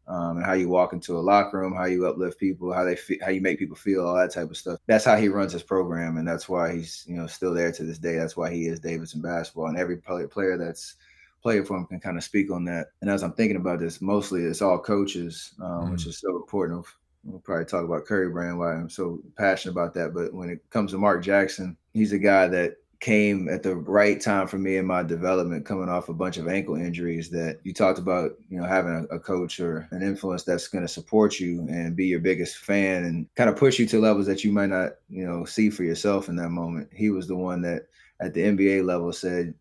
[0.06, 2.94] Um, and how you walk into a locker room, how you uplift people, how they
[2.94, 4.78] fe- how you make people feel, all that type of stuff.
[4.86, 7.82] That's how he runs his program, and that's why he's you know still there to
[7.84, 8.16] this day.
[8.16, 10.96] That's why he is Davidson basketball, and every player that's
[11.44, 12.88] played for him can kind of speak on that.
[13.02, 15.92] And as I'm thinking about this, mostly it's all coaches, um, mm-hmm.
[15.92, 16.86] which is so important.
[17.22, 20.12] We'll probably talk about Curry Brand, why I'm so passionate about that.
[20.12, 24.18] But when it comes to Mark Jackson, he's a guy that came at the right
[24.18, 27.74] time for me in my development coming off a bunch of ankle injuries that you
[27.74, 31.38] talked about you know having a, a coach or an influence that's going to support
[31.38, 34.50] you and be your biggest fan and kind of push you to levels that you
[34.50, 36.88] might not you know see for yourself in that moment.
[36.94, 37.88] He was the one that
[38.20, 39.52] at the nba level said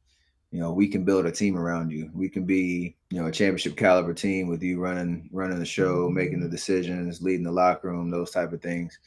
[0.52, 2.10] you know we can build a team around you.
[2.14, 6.10] We can be you know a championship caliber team with you running running the show
[6.10, 8.98] making the decisions leading the locker room those type of things.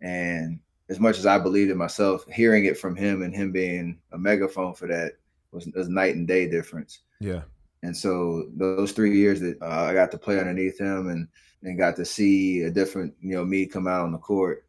[0.00, 3.98] And as much as I believed in myself, hearing it from him and him being
[4.12, 5.12] a megaphone for that
[5.52, 7.00] was, was night and day difference.
[7.20, 7.42] Yeah.
[7.82, 11.28] And so those three years that uh, I got to play underneath him and
[11.62, 14.66] and got to see a different, you know, me come out on the court,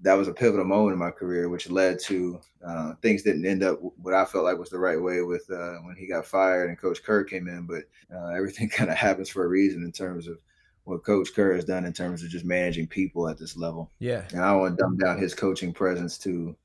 [0.00, 3.62] that was a pivotal moment in my career, which led to uh, things didn't end
[3.62, 6.68] up what I felt like was the right way with uh, when he got fired
[6.68, 7.66] and Coach Kerr came in.
[7.66, 7.84] But
[8.14, 10.38] uh, everything kind of happens for a reason in terms of
[10.86, 13.90] what Coach Kerr has done in terms of just managing people at this level.
[13.98, 14.22] Yeah.
[14.30, 16.56] And I don't want to dumb down his coaching presence to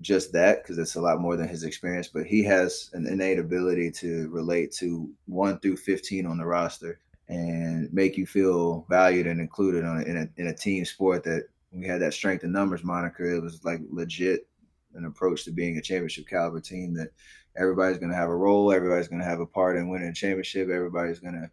[0.00, 3.40] just that because it's a lot more than his experience, but he has an innate
[3.40, 9.26] ability to relate to one through 15 on the roster and make you feel valued
[9.26, 12.52] and included on in a, in a team sport that we had that strength and
[12.52, 13.24] numbers moniker.
[13.24, 14.46] It was like legit
[14.94, 17.10] an approach to being a championship caliber team that
[17.56, 18.72] everybody's going to have a role.
[18.72, 20.68] Everybody's going to have a part in winning a championship.
[20.68, 21.50] Everybody's going to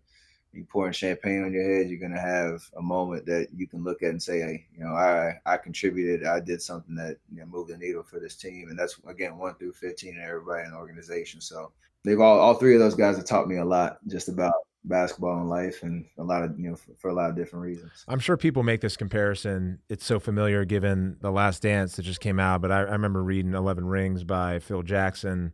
[0.53, 4.03] you pouring champagne on your head, you're gonna have a moment that you can look
[4.03, 7.45] at and say, hey, you know, I I contributed, I did something that you know
[7.45, 10.71] moved the needle for this team, and that's again one through fifteen and everybody in
[10.71, 11.41] the organization.
[11.41, 11.71] So
[12.03, 15.37] they've all all three of those guys have taught me a lot just about basketball
[15.37, 18.03] and life and a lot of you know for, for, a lot of different reasons.
[18.07, 19.79] I'm sure people make this comparison.
[19.89, 23.23] It's so familiar given the last dance that just came out but i, I remember
[23.23, 25.53] reading 11 rings by phil jackson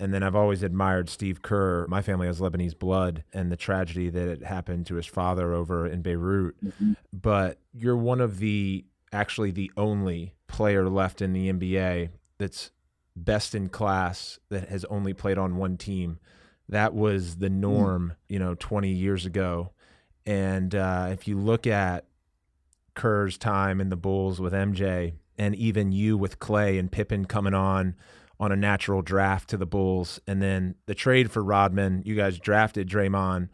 [0.00, 1.86] and then I've always admired Steve Kerr.
[1.86, 5.86] My family has Lebanese blood and the tragedy that it happened to his father over
[5.86, 6.56] in Beirut.
[6.64, 6.92] Mm-hmm.
[7.12, 12.08] But you're one of the, actually, the only player left in the NBA
[12.38, 12.70] that's
[13.14, 16.18] best in class that has only played on one team.
[16.70, 17.56] That was the mm.
[17.56, 18.32] norm, mm.
[18.32, 19.72] you know, 20 years ago.
[20.24, 22.06] And uh, if you look at
[22.94, 27.54] Kerr's time in the Bulls with MJ, and even you with Clay and Pippen coming
[27.54, 27.94] on
[28.40, 30.18] on a natural draft to the Bulls.
[30.26, 33.50] And then the trade for Rodman, you guys drafted Draymond,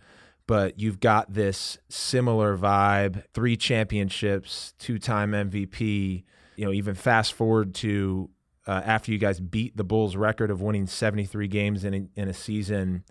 [0.46, 6.22] but you've got this similar vibe, three championships, two time MVP.
[6.54, 8.30] You know, even fast forward to
[8.66, 12.28] uh, after you guys beat the Bulls' record of winning 73 games in a, in
[12.28, 13.04] a season,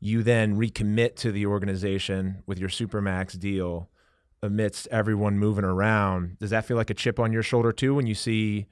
[0.00, 3.90] you then recommit to the organization with your Supermax deal
[4.42, 6.38] amidst everyone moving around.
[6.38, 8.68] Does that feel like a chip on your shoulder too when you see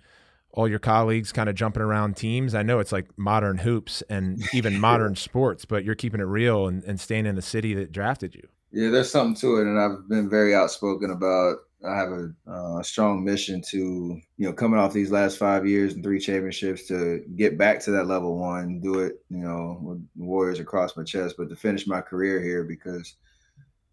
[0.53, 2.55] all your colleagues kind of jumping around teams.
[2.55, 6.67] I know it's like modern hoops and even modern sports, but you're keeping it real
[6.67, 8.49] and, and staying in the city that drafted you.
[8.71, 11.57] Yeah, there's something to it, and I've been very outspoken about.
[11.87, 15.95] I have a, uh, strong mission to, you know, coming off these last five years
[15.95, 20.07] and three championships to get back to that level one, do it, you know, with
[20.17, 23.17] Warriors across my chest, but to finish my career here because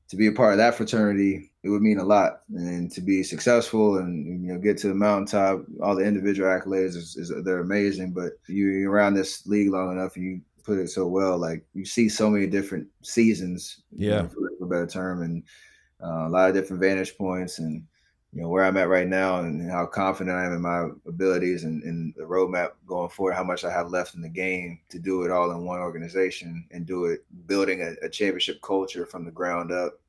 [0.10, 2.42] to be a part of that fraternity, it would mean a lot.
[2.50, 6.96] And to be successful and you know get to the mountaintop, all the individual accolades
[6.96, 8.12] is, is they're amazing.
[8.12, 11.38] But you're around this league long enough, you put it so well.
[11.38, 15.44] Like you see so many different seasons, yeah, you know, for a better term, and
[16.04, 17.84] uh, a lot of different vantage points and
[18.32, 21.64] you know where I'm at right now and how confident I am in my abilities
[21.64, 25.00] and, and, the roadmap going forward, how much I have left in the game to
[25.00, 29.26] do it all in one organization and do it building a, a championship culture from
[29.26, 30.00] the ground up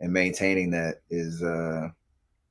[0.00, 1.88] and maintaining that is uh,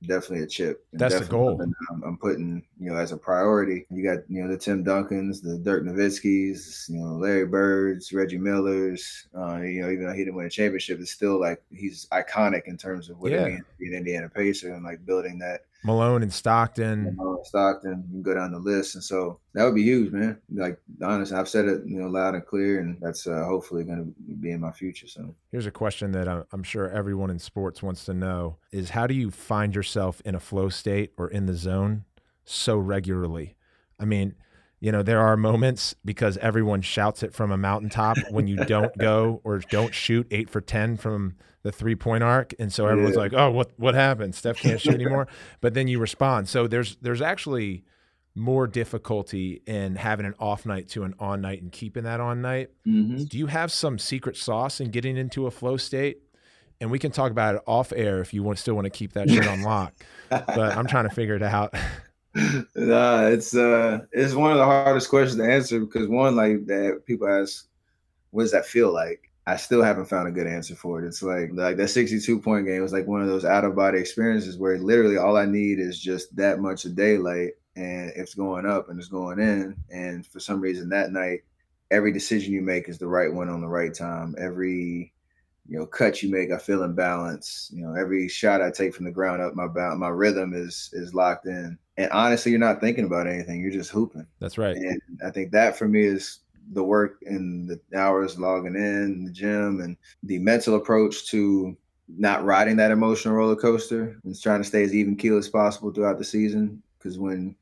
[0.03, 0.85] definitely a chip.
[0.91, 1.59] And That's the goal.
[1.61, 3.85] I'm, I'm, putting, you know, as a priority.
[3.89, 8.37] You got, you know, the Tim Duncans, the Dirk Nowitzki's, you know, Larry Birds, Reggie
[8.37, 9.27] Millers.
[9.37, 12.63] Uh, you know, even though he didn't win a championship, it's still like he's iconic
[12.65, 13.45] in terms of what yeah.
[13.45, 17.15] it means to be an Indiana Pacer and like building that Malone and Stockton.
[17.15, 20.11] Malone and Stockton, you can go down the list, and so that would be huge,
[20.11, 20.37] man.
[20.53, 23.99] Like honestly, I've said it, you know, loud and clear, and that's uh, hopefully going
[23.99, 25.07] to be in my future.
[25.07, 29.05] So here's a question that I'm sure everyone in sports wants to know: is how
[29.05, 32.05] do you find yourself in a flow state or in the zone
[32.45, 33.55] so regularly?
[33.99, 34.35] I mean,
[34.85, 38.95] you know, there are moments because everyone shouts it from a mountaintop when you don't
[38.99, 42.53] go or don't shoot eight for 10 from the three point arc.
[42.59, 43.21] And so everyone's yeah.
[43.21, 44.35] like, oh, what, what happened?
[44.35, 45.27] Steph can't shoot anymore.
[45.59, 46.49] But then you respond.
[46.49, 47.83] So there's, there's actually
[48.35, 52.43] more difficulty in having an off night to an on night and keeping that on
[52.43, 52.69] night.
[52.85, 53.23] Mm-hmm.
[53.23, 56.19] Do you have some secret sauce in getting into a flow state?
[56.79, 59.13] And we can talk about it off air if you want, still want to keep
[59.13, 59.95] that shit on lock.
[60.29, 61.73] but I'm trying to figure it out.
[62.75, 67.03] nah, it's uh, it's one of the hardest questions to answer because one, like that
[67.05, 67.67] people ask,
[68.31, 69.31] what does that feel like?
[69.47, 71.07] I still haven't found a good answer for it.
[71.07, 73.99] It's like like that 62 point game was like one of those out of body
[73.99, 78.65] experiences where literally all I need is just that much of daylight and it's going
[78.65, 79.75] up and it's going in.
[79.89, 81.41] And for some reason that night,
[81.89, 84.35] every decision you make is the right one on the right time.
[84.37, 85.13] Every
[85.69, 87.71] you know cut you make, I feel in balance.
[87.73, 91.13] You know, every shot I take from the ground up, my my rhythm is is
[91.13, 93.61] locked in and honestly, you're not thinking about anything.
[93.61, 94.27] You're just hooping.
[94.39, 94.75] That's right.
[94.75, 96.39] And I think that for me is
[96.73, 101.77] the work and the hours logging in the gym and the mental approach to
[102.07, 105.91] not riding that emotional roller coaster and trying to stay as even keel as possible
[105.91, 106.81] throughout the season.
[106.97, 107.55] Because when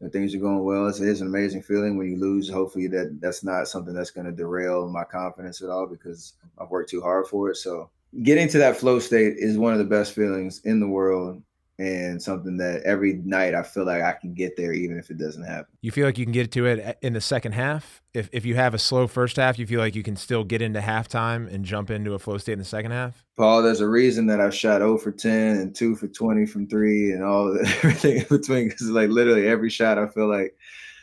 [0.00, 1.96] you know, things are going well, it's, it is an amazing feeling.
[1.96, 5.68] When you lose, hopefully that that's not something that's going to derail my confidence at
[5.68, 7.56] all because I've worked too hard for it.
[7.56, 7.90] So
[8.22, 11.42] getting to that flow state is one of the best feelings in the world
[11.78, 15.18] and something that every night I feel like I can get there even if it
[15.18, 15.66] doesn't happen.
[15.80, 18.00] You feel like you can get to it in the second half?
[18.12, 20.62] If if you have a slow first half, you feel like you can still get
[20.62, 23.24] into halftime and jump into a flow state in the second half?
[23.36, 26.68] Paul, there's a reason that I've shot 0 for 10 and 2 for 20 from
[26.68, 30.56] 3 and all of everything in between cuz like literally every shot I feel like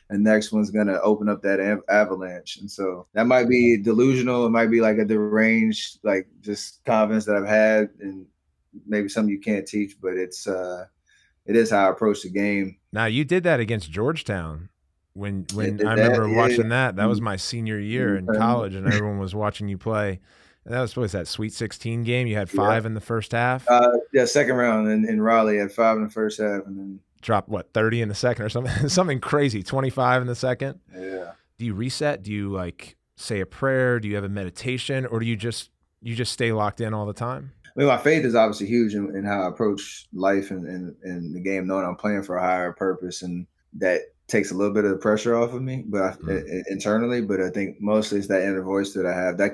[0.10, 2.58] the next one's gonna open up that av- avalanche.
[2.58, 4.46] And so that might be delusional.
[4.46, 8.26] It might be like a deranged, like just confidence that I've had and
[8.86, 10.86] maybe something you can't teach, but it's uh,
[11.46, 12.78] it is how I approach the game.
[12.92, 14.70] Now you did that against Georgetown
[15.14, 16.70] when when I remember that, watching yeah.
[16.70, 16.96] that.
[16.98, 18.40] That was my senior year in mm-hmm.
[18.40, 20.20] college, and everyone was watching you play.
[20.66, 22.28] And that was what was that Sweet Sixteen game?
[22.28, 22.88] You had five yeah.
[22.88, 23.68] in the first half.
[23.68, 27.00] Uh, yeah, second round in, in Raleigh, had five in the first half, and then
[27.22, 29.64] dropped what thirty in the second or something something crazy.
[29.64, 30.80] Twenty five in the second.
[30.94, 31.32] Yeah.
[31.58, 32.24] Do you reset?
[32.24, 34.00] Do you like say a prayer?
[34.00, 37.06] Do you have a meditation, or do you just you just stay locked in all
[37.06, 37.54] the time?
[37.76, 40.96] I mean, my faith is obviously huge in, in how I approach life and, and,
[41.04, 44.74] and, the game, knowing I'm playing for a higher purpose, and that takes a little
[44.74, 46.60] bit of the pressure off of me, but I, mm-hmm.
[46.68, 47.22] internally.
[47.22, 49.38] But I think mostly it's that inner voice that I have.
[49.38, 49.54] That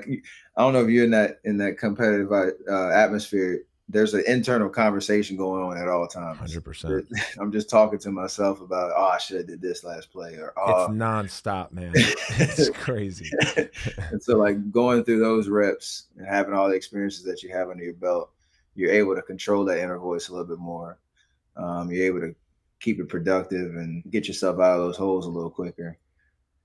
[0.56, 4.68] I don't know if you're in that in that competitive uh, atmosphere there's an internal
[4.68, 6.38] conversation going on at all times.
[6.38, 7.08] Hundred percent.
[7.38, 10.52] I'm just talking to myself about, oh, I should have did this last play, or
[10.56, 10.84] oh.
[10.84, 11.92] it's nonstop, man.
[11.94, 13.30] it's crazy.
[13.56, 17.70] and so, like going through those reps and having all the experiences that you have
[17.70, 18.30] under your belt,
[18.74, 20.98] you're able to control that inner voice a little bit more.
[21.56, 22.34] Um, you're able to
[22.80, 25.98] keep it productive and get yourself out of those holes a little quicker.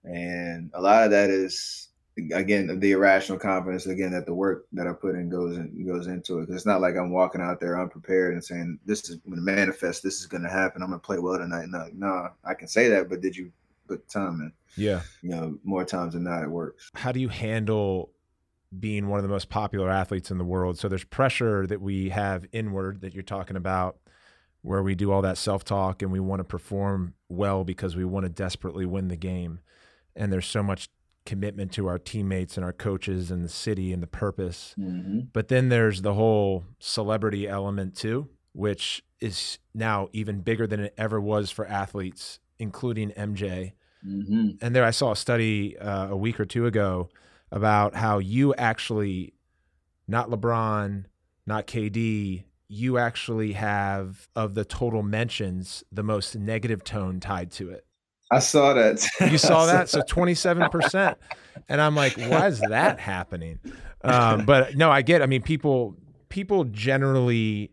[0.03, 4.87] And a lot of that is again the irrational confidence again that the work that
[4.87, 6.47] I put in goes in, goes into it.
[6.47, 9.41] Cause it's not like I'm walking out there unprepared and saying this is going to
[9.41, 10.03] manifest.
[10.03, 10.81] This is going to happen.
[10.81, 11.67] I'm going to play well tonight.
[11.69, 13.51] No, no, I can say that, but did you
[13.87, 14.53] put time in?
[14.75, 16.89] Yeah, you know, more times than not, it works.
[16.95, 18.09] How do you handle?
[18.79, 22.09] being one of the most popular athletes in the world so there's pressure that we
[22.09, 23.97] have inward that you're talking about
[24.63, 28.23] where we do all that self-talk and we want to perform well because we want
[28.23, 29.59] to desperately win the game
[30.15, 30.89] and there's so much
[31.25, 34.75] commitment to our teammates and our coaches and the city and the purpose.
[34.77, 35.21] Mm-hmm.
[35.31, 40.93] But then there's the whole celebrity element too, which is now even bigger than it
[40.97, 43.73] ever was for athletes, including MJ.
[44.05, 44.49] Mm-hmm.
[44.61, 47.09] And there, I saw a study uh, a week or two ago
[47.51, 49.33] about how you actually,
[50.07, 51.05] not LeBron,
[51.45, 57.69] not KD, you actually have of the total mentions the most negative tone tied to
[57.69, 57.85] it.
[58.33, 59.07] I saw that.
[59.29, 59.89] you saw that?
[59.89, 61.15] So 27%.
[61.69, 63.59] And I'm like, why is that happening?
[64.03, 65.95] Um, but no, I get, I mean, people,
[66.29, 67.71] people generally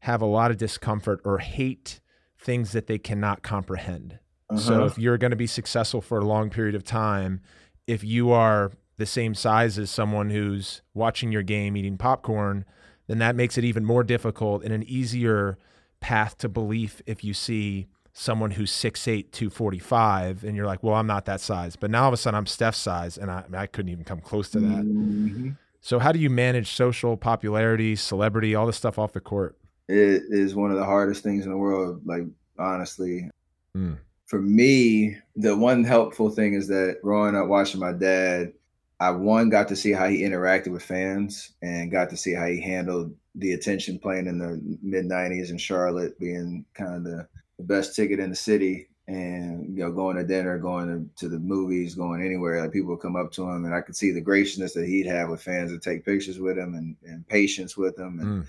[0.00, 2.00] have a lot of discomfort or hate
[2.38, 4.18] things that they cannot comprehend.
[4.50, 4.60] Uh-huh.
[4.60, 7.40] So if you're going to be successful for a long period of time,
[7.86, 12.64] if you are the same size as someone who's watching your game eating popcorn,
[13.06, 15.56] then that makes it even more difficult and an easier
[16.00, 21.06] path to belief if you see someone who's 6'8", 245, and you're like, well, I'm
[21.06, 21.76] not that size.
[21.76, 24.20] But now all of a sudden I'm Steph's size, and I, I couldn't even come
[24.20, 24.84] close to that.
[24.84, 25.50] Mm-hmm.
[25.80, 29.56] So how do you manage social popularity, celebrity, all this stuff off the court?
[29.88, 32.22] It is one of the hardest things in the world, like
[32.58, 33.30] honestly.
[33.76, 33.98] Mm.
[34.26, 38.52] For me, the one helpful thing is that growing up watching my dad,
[39.00, 42.46] I one got to see how he interacted with fans and got to see how
[42.46, 47.26] he handled the attention playing in the mid 90s in Charlotte, being kind of the
[47.60, 51.28] the best ticket in the city and you know going to dinner going to, to
[51.28, 54.10] the movies going anywhere like people would come up to him and i could see
[54.10, 57.76] the graciousness that he'd have with fans and take pictures with him and, and patience
[57.76, 58.46] with him and mm.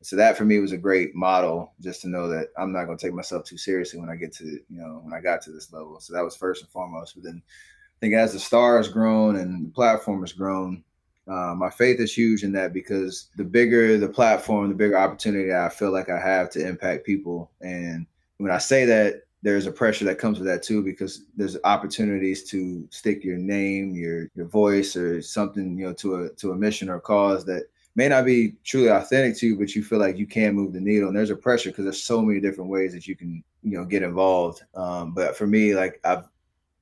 [0.00, 2.96] so that for me was a great model just to know that i'm not going
[2.96, 5.52] to take myself too seriously when i get to you know when i got to
[5.52, 8.76] this level so that was first and foremost but then i think as the star
[8.76, 10.82] has grown and the platform has grown
[11.28, 15.52] uh, my faith is huge in that because the bigger the platform the bigger opportunity
[15.52, 18.06] i feel like i have to impact people and
[18.38, 22.42] when i say that there's a pressure that comes with that too because there's opportunities
[22.42, 26.56] to stick your name your your voice or something you know to a to a
[26.56, 27.64] mission or cause that
[27.98, 30.80] may not be truly authentic to you but you feel like you can move the
[30.80, 31.08] needle.
[31.08, 33.84] And there's a pressure because there's so many different ways that you can you know
[33.84, 34.62] get involved.
[34.74, 36.24] Um, but for me like i've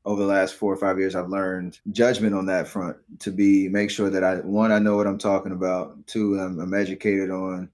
[0.05, 3.69] over the last four or five years i've learned judgment on that front to be
[3.69, 6.07] make sure that i one i know what i'm talking about.
[6.07, 7.69] Two i'm, I'm educated on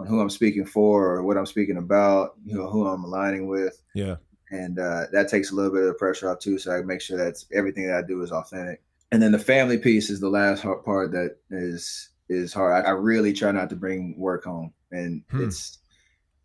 [0.00, 3.46] on who I'm speaking for or what I'm speaking about, you know, who I'm aligning
[3.46, 3.80] with.
[3.94, 4.16] Yeah.
[4.50, 6.58] And uh, that takes a little bit of the pressure off too.
[6.58, 8.82] So I make sure that everything that I do is authentic.
[9.12, 12.84] And then the family piece is the last part that is is hard.
[12.84, 15.44] I, I really try not to bring work home, and hmm.
[15.44, 15.78] it's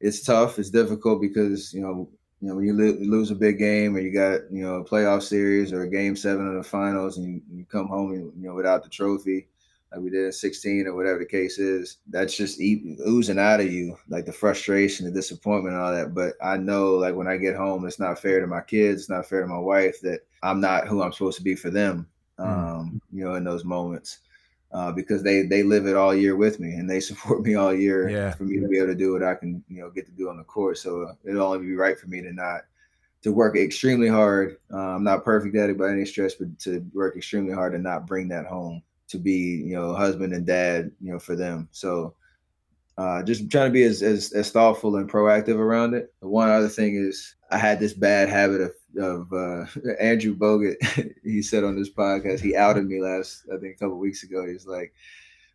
[0.02, 0.58] it's tough.
[0.58, 2.10] It's difficult because you know
[2.42, 4.84] you know when you lo- lose a big game or you got you know a
[4.84, 8.32] playoff series or a game seven of the finals and you, you come home and,
[8.36, 9.48] you know without the trophy
[9.96, 13.72] like we did in 16 or whatever the case is, that's just oozing out of
[13.72, 16.14] you, like the frustration, the disappointment, and all that.
[16.14, 19.10] But I know, like when I get home, it's not fair to my kids, it's
[19.10, 22.08] not fair to my wife that I'm not who I'm supposed to be for them,
[22.38, 22.46] mm.
[22.46, 24.20] um, you know, in those moments.
[24.74, 27.74] Uh, because they they live it all year with me and they support me all
[27.74, 28.32] year yeah.
[28.32, 30.28] for me to be able to do what I can you know get to do
[30.28, 30.78] on the court.
[30.78, 32.62] So uh, it'll only be right for me to not
[33.22, 34.58] to work extremely hard.
[34.74, 37.84] Uh, I'm not perfect at it by any stretch, but to work extremely hard and
[37.84, 41.68] not bring that home to be you know husband and dad you know for them
[41.72, 42.16] so
[42.98, 46.14] uh, just trying to be as, as, as thoughtful and proactive around it.
[46.22, 49.66] One other thing is I had this bad habit of of uh,
[50.00, 50.76] Andrew Bogut.
[51.24, 54.48] he said on this podcast he outed me last I think a couple weeks ago.
[54.48, 54.94] He's like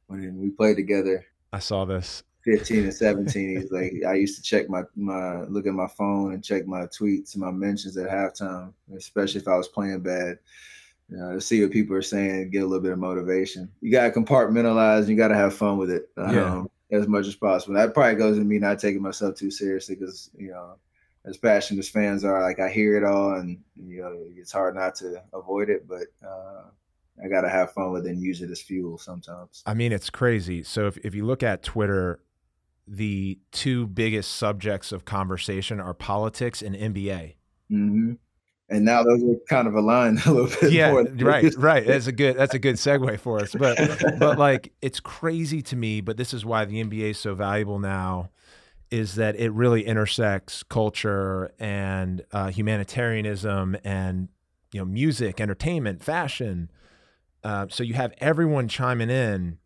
[0.08, 1.24] when we played together.
[1.52, 2.22] I saw this.
[2.44, 6.32] 15 and 17 he's like i used to check my my look at my phone
[6.32, 10.38] and check my tweets and my mentions at halftime especially if i was playing bad
[11.10, 13.70] you know, to see what people are saying, get a little bit of motivation.
[13.80, 15.08] You got to compartmentalize.
[15.08, 16.34] You got to have fun with it um,
[16.90, 16.98] yeah.
[16.98, 17.74] as much as possible.
[17.74, 20.76] That probably goes to me not taking myself too seriously because you know,
[21.24, 24.76] as passionate as fans are, like I hear it all, and you know, it's hard
[24.76, 25.88] not to avoid it.
[25.88, 26.62] But uh,
[27.22, 29.64] I got to have fun with it and use it as fuel sometimes.
[29.66, 30.62] I mean, it's crazy.
[30.62, 32.20] So if if you look at Twitter,
[32.86, 37.34] the two biggest subjects of conversation are politics and NBA.
[37.68, 38.12] Mm-hmm
[38.70, 41.86] and now those are kind of aligned a little bit yeah right right.
[41.86, 43.54] that's a good that's a good segue for us.
[43.54, 43.78] But
[44.18, 47.78] but like it's crazy to me but this is why the nba is so valuable
[47.78, 48.30] now
[48.90, 54.28] is that it really intersects culture and uh, humanitarianism and
[54.72, 56.70] you know music entertainment fashion.
[57.42, 59.58] Uh, so you have everyone chiming in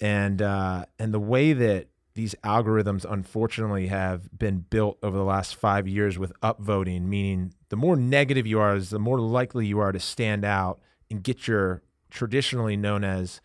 [0.00, 5.56] and uh, and the way that these algorithms unfortunately have been built over the last
[5.56, 9.80] five years with upvoting, meaning the more negative you are, is the more likely you
[9.80, 10.78] are to stand out
[11.10, 13.40] and get your traditionally known as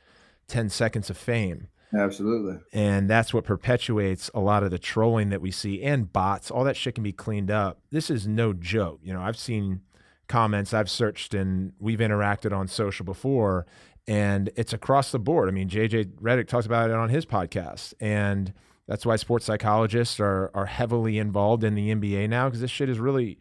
[0.50, 1.68] 10 seconds of fame.
[1.98, 2.60] Absolutely.
[2.72, 6.52] And that's what perpetuates a lot of the trolling that we see and bots.
[6.52, 7.80] All that shit can be cleaned up.
[7.90, 9.00] This is no joke.
[9.02, 9.82] You know, I've seen
[10.28, 13.66] comments, I've searched and we've interacted on social before,
[14.08, 15.50] and it's across the board.
[15.50, 18.54] I mean, JJ Redick talks about it on his podcast, and
[18.88, 22.90] that's why sports psychologists are are heavily involved in the NBA now because this shit
[22.90, 23.40] is really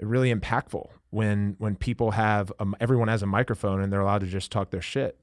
[0.00, 4.26] really impactful when when people have um, everyone has a microphone and they're allowed to
[4.26, 5.18] just talk their shit.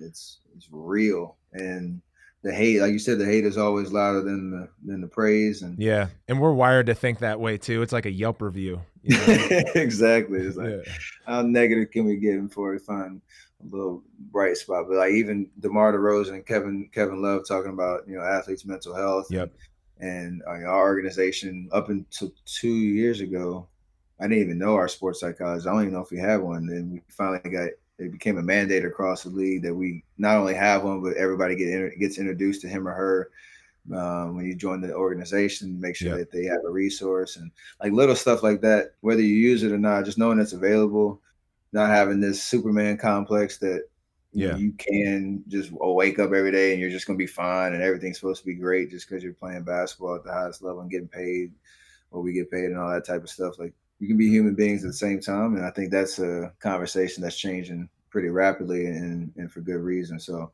[0.00, 2.00] It's it's real, and
[2.46, 5.62] the hate, like you said, the hate is always louder than the than the praise.
[5.62, 7.82] And yeah, and we're wired to think that way too.
[7.82, 8.80] It's like a Yelp review.
[9.02, 9.24] You know?
[9.74, 10.40] exactly.
[10.40, 10.92] It's like yeah.
[11.26, 13.20] how negative can we get before we find
[13.62, 14.86] a little bright spot?
[14.88, 18.94] But like even DeMar DeRozan and Kevin Kevin Love talking about you know athletes' mental
[18.94, 19.26] health.
[19.28, 19.52] Yep.
[19.98, 23.66] And, and uh, our organization up until two years ago,
[24.18, 25.66] I didn't even know our sports psychologist.
[25.66, 26.66] I don't even know if we had one.
[26.66, 30.54] Then we finally got it became a mandate across the league that we not only
[30.54, 33.30] have one, but everybody get gets introduced to him or her
[33.94, 35.80] um, when you join the organization.
[35.80, 37.50] Make sure that they have a resource and
[37.82, 38.92] like little stuff like that.
[39.00, 41.20] Whether you use it or not, just knowing it's available,
[41.72, 43.84] not having this Superman complex that
[44.32, 44.56] yeah.
[44.56, 48.18] you can just wake up every day and you're just gonna be fine and everything's
[48.18, 51.08] supposed to be great just because you're playing basketball at the highest level and getting
[51.08, 51.52] paid
[52.10, 53.58] what we get paid and all that type of stuff.
[53.58, 55.56] Like you can be human beings at the same time.
[55.56, 60.18] And I think that's a conversation that's changing pretty rapidly and, and for good reason.
[60.20, 60.52] So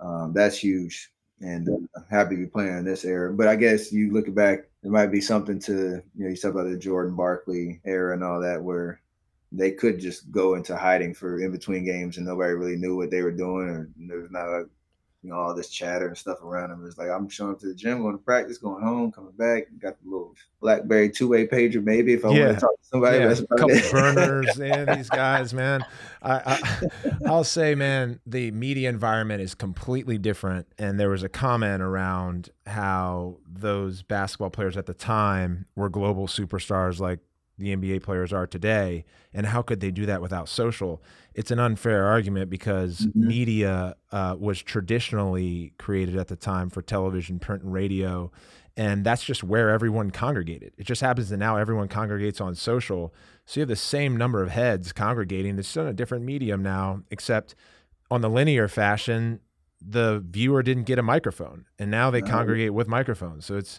[0.00, 1.10] um, that's huge.
[1.40, 3.32] and uh, happy to be playing in this era.
[3.32, 6.52] But I guess you look back, it might be something to you know you talk
[6.52, 9.00] about the Jordan Barkley era and all that, where
[9.50, 13.10] they could just go into hiding for in between games and nobody really knew what
[13.10, 14.64] they were doing, or there was not a
[15.22, 16.86] you know, all this chatter and stuff around him.
[16.86, 19.64] It's like I'm showing up to the gym, going to practice, going home, coming back.
[19.80, 22.46] Got the little BlackBerry two way pager, maybe if I yeah.
[22.46, 23.18] want to talk to somebody.
[23.18, 23.90] Yeah, a couple it.
[23.90, 25.84] burners, and these guys, man.
[26.22, 30.66] I, I will say, man, the media environment is completely different.
[30.78, 36.28] And there was a comment around how those basketball players at the time were global
[36.28, 37.18] superstars, like
[37.58, 39.04] the NBA players are today,
[39.34, 41.02] and how could they do that without social?
[41.38, 43.28] It's an unfair argument because mm-hmm.
[43.28, 48.32] media uh, was traditionally created at the time for television, print, and radio,
[48.76, 50.72] and that's just where everyone congregated.
[50.76, 53.14] It just happens that now everyone congregates on social,
[53.46, 55.56] so you have the same number of heads congregating.
[55.60, 57.54] It's still in a different medium now, except
[58.10, 59.38] on the linear fashion,
[59.80, 63.46] the viewer didn't get a microphone, and now they congregate with microphones.
[63.46, 63.78] So it's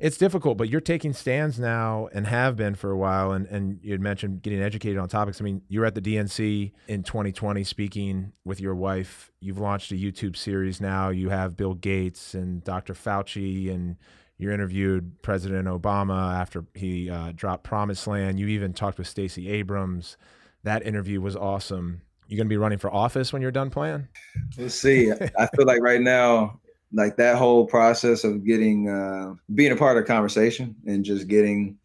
[0.00, 3.32] it's difficult, but you're taking stands now and have been for a while.
[3.32, 5.40] And, and you had mentioned getting educated on topics.
[5.40, 9.30] I mean, you were at the DNC in 2020 speaking with your wife.
[9.40, 11.10] You've launched a YouTube series now.
[11.10, 12.94] You have Bill Gates and Dr.
[12.94, 13.96] Fauci, and
[14.38, 18.40] you interviewed President Obama after he uh, dropped Promised Land.
[18.40, 20.16] You even talked with Stacey Abrams.
[20.62, 22.00] That interview was awesome.
[22.26, 24.08] You are going to be running for office when you're done playing?
[24.56, 25.12] We'll see.
[25.12, 26.60] I feel like right now
[26.92, 31.28] like that whole process of getting uh, being a part of the conversation and just
[31.28, 31.78] getting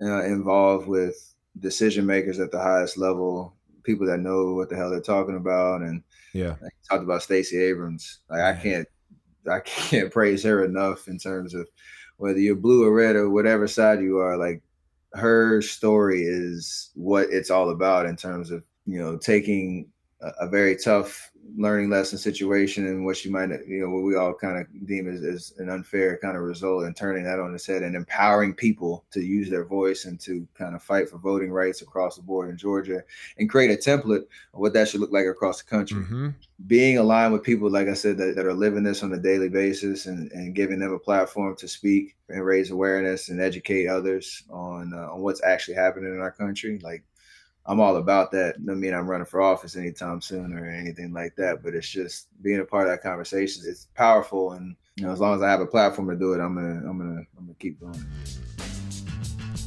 [0.00, 4.90] uh, involved with decision makers at the highest level, people that know what the hell
[4.90, 6.02] they're talking about, and
[6.32, 8.20] yeah, like, talked about Stacey Abrams.
[8.30, 8.88] Like I can't,
[9.50, 11.68] I can't praise her enough in terms of
[12.16, 14.36] whether you're blue or red or whatever side you are.
[14.36, 14.62] Like
[15.12, 19.88] her story is what it's all about in terms of you know taking
[20.20, 24.16] a, a very tough learning lesson situation and what you might you know what we
[24.16, 27.54] all kind of deem as, as an unfair kind of result and turning that on
[27.54, 31.18] its head and empowering people to use their voice and to kind of fight for
[31.18, 33.02] voting rights across the board in Georgia
[33.38, 35.98] and create a template of what that should look like across the country.
[35.98, 36.28] Mm-hmm.
[36.66, 39.48] Being aligned with people, like I said, that, that are living this on a daily
[39.48, 44.42] basis and, and giving them a platform to speak and raise awareness and educate others
[44.50, 46.78] on uh, on what's actually happening in our country.
[46.82, 47.04] Like
[47.68, 48.56] I'm all about that.
[48.56, 52.28] I mean I'm running for office anytime soon or anything like that, but it's just
[52.42, 53.64] being a part of that conversation.
[53.66, 56.40] It's powerful, and you know, as long as I have a platform to do it,
[56.40, 58.04] I'm gonna, I'm gonna, I'm gonna keep going.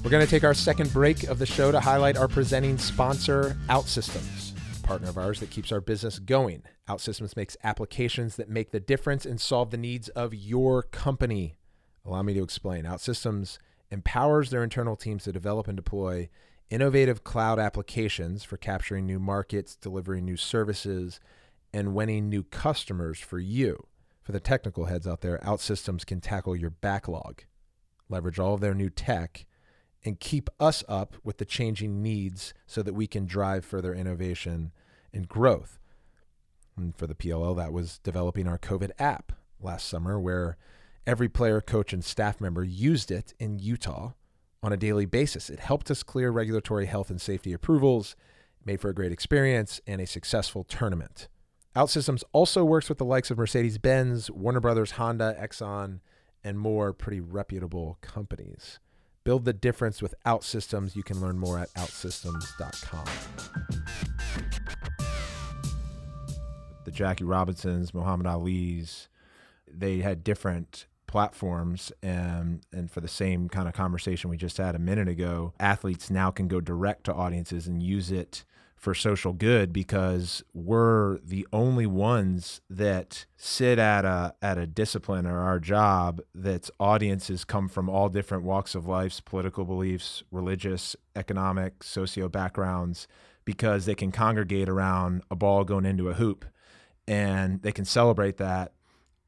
[0.04, 4.54] We're gonna take our second break of the show to highlight our presenting sponsor, OutSystems,
[4.82, 6.64] a partner of ours that keeps our business going.
[6.88, 11.58] OutSystems makes applications that make the difference and solve the needs of your company.
[12.06, 12.86] Allow me to explain.
[12.86, 13.58] OutSystems
[13.91, 16.30] empowers their internal teams to develop and deploy
[16.70, 21.20] innovative cloud applications for capturing new markets, delivering new services,
[21.74, 23.88] and winning new customers for you.
[24.22, 27.43] For the technical heads out there, OutSystems can tackle your backlog,
[28.09, 29.45] leverage all of their new tech,
[30.03, 34.72] and keep us up with the changing needs so that we can drive further innovation
[35.11, 35.80] and growth.
[36.78, 40.57] And for the PLL, that was developing our COVID app last summer, where
[41.05, 44.13] every player, coach, and staff member used it in Utah
[44.62, 45.49] on a daily basis.
[45.49, 48.16] It helped us clear regulatory health and safety approvals,
[48.66, 51.28] made for a great experience, and a successful tournament.
[51.76, 55.99] OutSystems also works with the likes of Mercedes Benz, Warner Brothers, Honda, Exxon,
[56.43, 58.80] and more pretty reputable companies.
[59.24, 60.95] Build the difference with OutSystems.
[60.95, 63.05] You can learn more at outsystems.com.
[66.86, 69.10] The Jackie Robinsons, Muhammad Ali's,
[69.72, 74.76] they had different platforms and and for the same kind of conversation we just had
[74.76, 78.45] a minute ago athletes now can go direct to audiences and use it
[78.80, 85.28] for social good because we're the only ones that sit at a at a discipline
[85.28, 90.95] or our job that's audiences come from all different walks of life, political beliefs, religious,
[91.16, 93.05] economic, socio backgrounds
[93.43, 96.45] because they can congregate around a ball going into a hoop
[97.05, 98.72] and they can celebrate that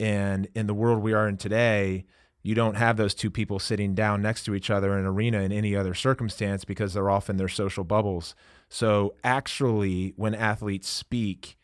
[0.02, 2.06] and in the world we are in today,
[2.42, 5.42] you don't have those two people sitting down next to each other in an arena
[5.42, 8.34] in any other circumstance because they're off in their social bubbles.
[8.68, 11.56] So actually, when athletes speak,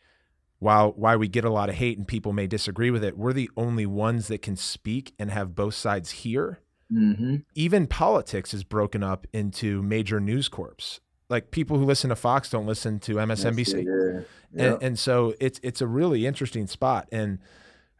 [0.60, 3.32] while why we get a lot of hate and people may disagree with it, we're
[3.32, 6.60] the only ones that can speak and have both sides hear.
[6.92, 7.36] Mm-hmm.
[7.56, 11.00] Even politics is broken up into major news corps.
[11.28, 14.24] Like people who listen to Fox don't listen to MSNBC, yes,
[14.54, 14.64] yeah.
[14.64, 17.06] and, and so it's it's a really interesting spot.
[17.12, 17.38] And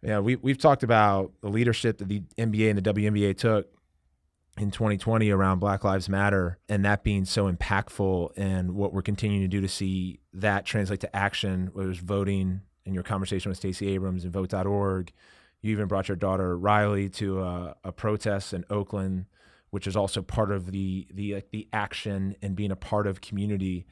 [0.03, 3.69] yeah, we we've talked about the leadership that the NBA and the WNBA took
[4.57, 9.43] in 2020 around Black Lives Matter and that being so impactful and what we're continuing
[9.43, 13.59] to do to see that translate to action, whether it's voting in your conversation with
[13.59, 15.13] Stacey Abrams and vote.org,
[15.63, 19.27] You even brought your daughter Riley to a, a protest in Oakland,
[19.71, 23.87] which is also part of the the the action and being a part of community.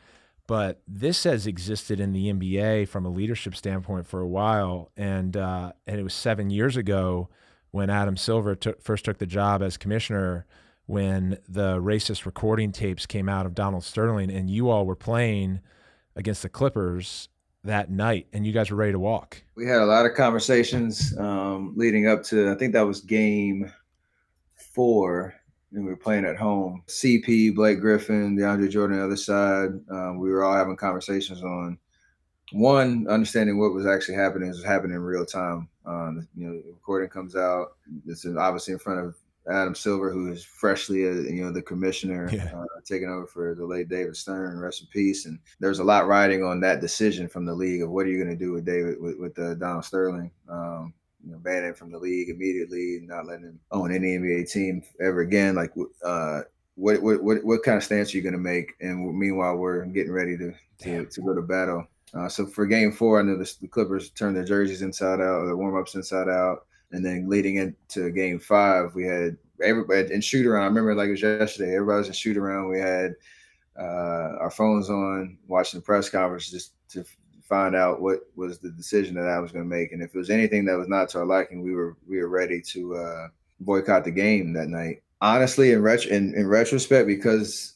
[0.46, 5.36] But this has existed in the NBA from a leadership standpoint for a while, and
[5.36, 7.28] uh, and it was seven years ago
[7.72, 10.46] when Adam Silver took, first took the job as commissioner
[10.86, 15.60] when the racist recording tapes came out of Donald Sterling, and you all were playing
[16.14, 17.28] against the Clippers
[17.64, 19.42] that night, and you guys were ready to walk.
[19.56, 22.50] We had a lot of conversations um, leading up to.
[22.50, 23.72] I think that was game
[24.54, 25.34] four,
[25.72, 26.82] we were playing at home.
[26.86, 29.70] CP, Blake Griffin, DeAndre Jordan, the other side.
[29.90, 31.78] Um, we were all having conversations on
[32.52, 35.68] one understanding what was actually happening was happening in real time.
[35.84, 37.76] Um, you know, the recording comes out.
[38.06, 39.16] It's obviously in front of
[39.48, 42.50] Adam Silver, who is freshly, uh, you know, the commissioner, yeah.
[42.54, 45.26] uh, taking over for the late David Stern, rest in peace.
[45.26, 48.22] And there's a lot riding on that decision from the league of what are you
[48.22, 50.92] going to do with David, with, with uh, Donald Sterling, um,
[51.26, 55.20] you know, banning from the league immediately, not letting him own any NBA team ever
[55.20, 55.56] again.
[55.56, 55.72] Like,
[56.04, 56.42] uh,
[56.76, 58.74] what, what, what, what kind of stance are you going to make?
[58.80, 61.84] And meanwhile, we're getting ready to, to, to go to battle.
[62.14, 65.42] Uh, so for game four, I know the, the Clippers turned their jerseys inside out,
[65.42, 66.66] or the warm ups inside out.
[66.92, 70.62] And then leading into game five, we had everybody in shoot around.
[70.62, 71.74] I remember like it was yesterday.
[71.74, 72.68] Everybody was in shoot around.
[72.68, 73.16] We had
[73.76, 77.04] uh, our phones on, watching the press conference just to
[77.48, 79.92] find out what was the decision that I was going to make.
[79.92, 82.28] And if it was anything that was not to our liking, we were we were
[82.28, 83.28] ready to uh,
[83.60, 85.02] boycott the game that night.
[85.20, 87.74] Honestly, in, ret- in, in retrospect, because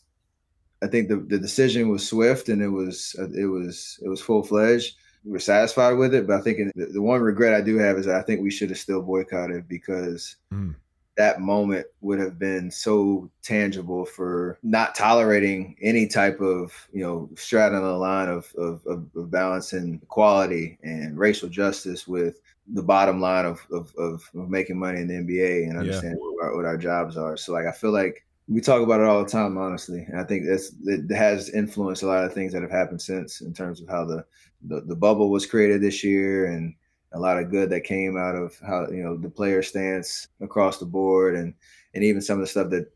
[0.82, 4.42] I think the, the decision was swift and it was it was it was full
[4.42, 6.26] fledged we were satisfied with it.
[6.26, 8.70] But I think the, the one regret I do have is I think we should
[8.70, 10.74] have still boycotted because mm.
[11.20, 17.28] That moment would have been so tangible for not tolerating any type of you know
[17.36, 22.40] straddling the line of of, of, of balancing equality and racial justice with
[22.72, 26.24] the bottom line of, of, of, making money in the NBA and understanding yeah.
[26.24, 27.36] what, our, what our jobs are.
[27.36, 30.06] So like I feel like we talk about it all the time, honestly.
[30.08, 33.42] And I think that's it has influenced a lot of things that have happened since
[33.42, 34.24] in terms of how the
[34.62, 36.74] the, the bubble was created this year and
[37.12, 40.78] a lot of good that came out of how you know the player stance across
[40.78, 41.54] the board and
[41.94, 42.92] and even some of the stuff that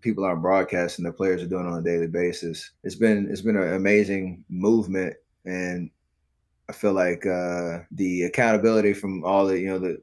[0.00, 2.72] people aren't broadcasting the players are doing on a daily basis.
[2.82, 5.14] It's been it's been an amazing movement
[5.44, 5.90] and
[6.68, 10.00] i feel like uh the accountability from all the you know the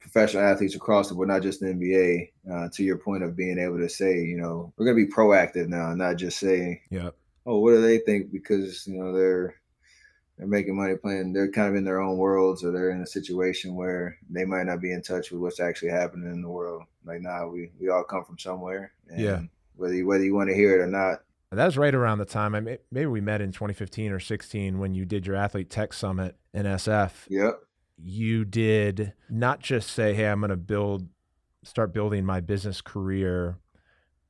[0.00, 3.56] professional athletes across the board not just the nba uh, to your point of being
[3.56, 7.10] able to say you know we're going to be proactive now not just say yeah
[7.46, 8.30] oh what do they think?
[8.32, 9.59] Because you know they're
[10.40, 11.34] they're making money playing.
[11.34, 14.64] They're kind of in their own worlds, or they're in a situation where they might
[14.64, 16.84] not be in touch with what's actually happening in the world.
[17.04, 18.92] Like, nah, we we all come from somewhere.
[19.14, 19.42] yeah.
[19.76, 21.20] Whether you, whether you want to hear it or not.
[21.52, 22.54] That was right around the time.
[22.54, 25.92] I mean, maybe we met in 2015 or 16 when you did your athlete tech
[25.92, 27.12] summit in SF.
[27.28, 27.60] Yep.
[28.02, 31.08] You did not just say, "Hey, I'm going to build,
[31.64, 33.58] start building my business career."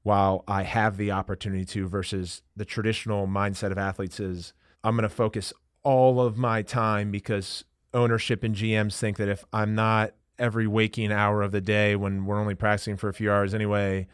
[0.02, 5.08] While I have the opportunity to, versus the traditional mindset of athletes is I'm going
[5.08, 5.52] to focus
[5.82, 11.12] all of my time because ownership and GMs think that if I'm not every waking
[11.12, 14.06] hour of the day when we're only practicing for a few hours anyway,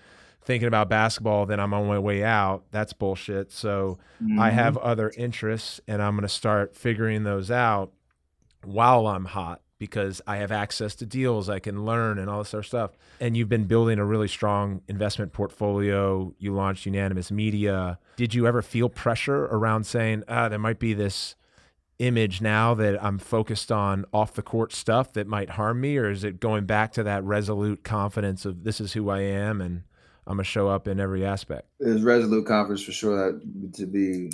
[0.42, 2.64] thinking about basketball, then I'm on my way out.
[2.70, 3.52] That's bullshit.
[3.52, 4.38] So mm-hmm.
[4.38, 7.92] I have other interests and I'm going to start figuring those out
[8.64, 12.54] while I'm hot because I have access to deals, I can learn and all this
[12.54, 12.92] other stuff.
[13.20, 16.32] And you've been building a really strong investment portfolio.
[16.38, 17.98] You launched Unanimous Media.
[18.16, 21.34] Did you ever feel pressure around saying, ah, there might be this
[21.98, 26.10] image now that I'm focused on off the court stuff that might harm me, or
[26.10, 29.82] is it going back to that resolute confidence of this is who I am and
[30.26, 31.68] I'm gonna show up in every aspect?
[31.80, 33.32] It's resolute confidence for sure.
[33.32, 34.30] That to be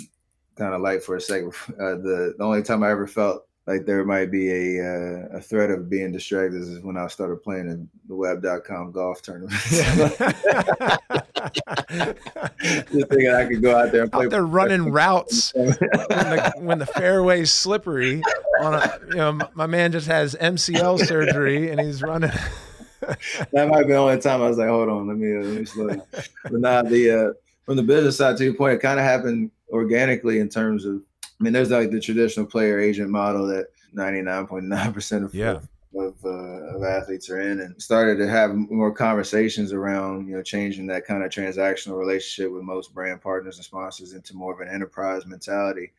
[0.57, 1.53] kind of light for a second.
[1.73, 5.41] Uh, the the only time I ever felt like there might be a uh, a
[5.41, 9.53] threat of being distracted is when I started playing in the web.com golf tournament.
[11.51, 14.25] Just thinking I could go out there and play.
[14.25, 18.21] Out there running routes when, the, when the fairway's slippery.
[18.61, 22.31] On a, you know, my man just has MCL surgery and he's running.
[23.01, 25.59] that might be the only time I was like, hold on, let me, uh, let
[25.59, 26.03] me slow down.
[26.43, 27.33] But now the uh,
[27.65, 31.01] from the business side to your point, it kind of happened organically in terms of
[31.39, 35.59] I mean, there's like the traditional player agent model that 99.9% of, yeah.
[35.95, 40.41] Of, uh, of athletes are in, and started to have more conversations around you know
[40.41, 44.59] changing that kind of transactional relationship with most brand partners and sponsors into more of
[44.59, 45.91] an enterprise mentality,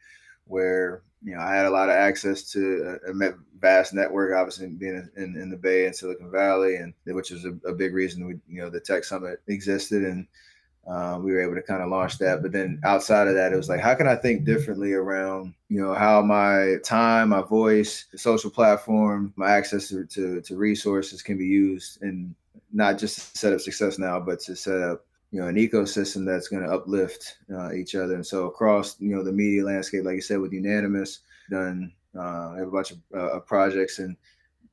[0.47, 4.68] where you know I had a lot of access to a, a vast network, obviously
[4.68, 8.26] being in, in, the Bay and Silicon Valley, and which was a, a big reason
[8.26, 10.26] we you know the Tech Summit existed and
[10.87, 12.43] uh, we were able to kind of launch that.
[12.43, 15.80] But then outside of that, it was like, how can I think differently around, you
[15.80, 21.39] know, how my time, my voice, social platform, my access to, to, to resources can
[21.39, 22.35] be used and
[22.72, 26.26] not just to set up success now, but to set up, you know, an ecosystem
[26.26, 28.14] that's going to uplift uh, each other.
[28.14, 31.20] And so across, you know, the media landscape, like you said, with Unanimous,
[31.51, 34.16] done uh, have a bunch of uh, projects and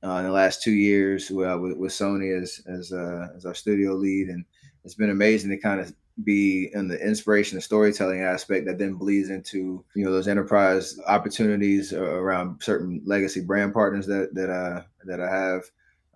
[0.03, 3.93] uh, in the last two years with, with Sony as as, uh, as our studio
[3.93, 4.45] lead, and
[4.83, 5.93] it's been amazing to kind of
[6.23, 10.99] be in the inspiration and storytelling aspect that then bleeds into you know those enterprise
[11.07, 15.63] opportunities around certain legacy brand partners that that uh that I have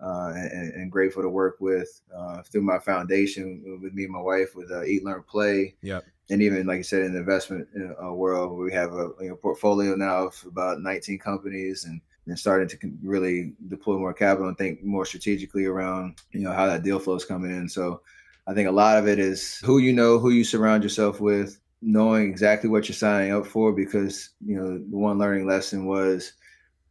[0.00, 4.20] uh, and, and, grateful to work with uh, through my foundation with me and my
[4.20, 5.74] wife with uh, Eat Learn Play.
[5.80, 6.04] Yep.
[6.28, 7.66] And even like I said in the investment
[8.02, 12.38] uh, world, we have a you know, portfolio now of about 19 companies and and
[12.38, 16.82] starting to really deploy more capital and think more strategically around you know how that
[16.82, 17.68] deal flow is coming in.
[17.68, 18.00] So
[18.46, 21.58] I think a lot of it is who you know, who you surround yourself with,
[21.82, 23.72] knowing exactly what you're signing up for.
[23.72, 26.32] Because you know, the one learning lesson was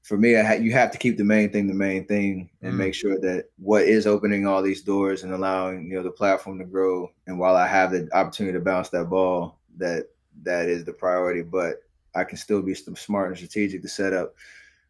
[0.03, 2.77] for me, ha- you have to keep the main thing the main thing, and mm.
[2.77, 6.59] make sure that what is opening all these doors and allowing you know the platform
[6.59, 7.11] to grow.
[7.27, 10.07] And while I have the opportunity to bounce that ball, that
[10.43, 11.41] that is the priority.
[11.41, 11.83] But
[12.13, 14.35] I can still be smart and strategic to set up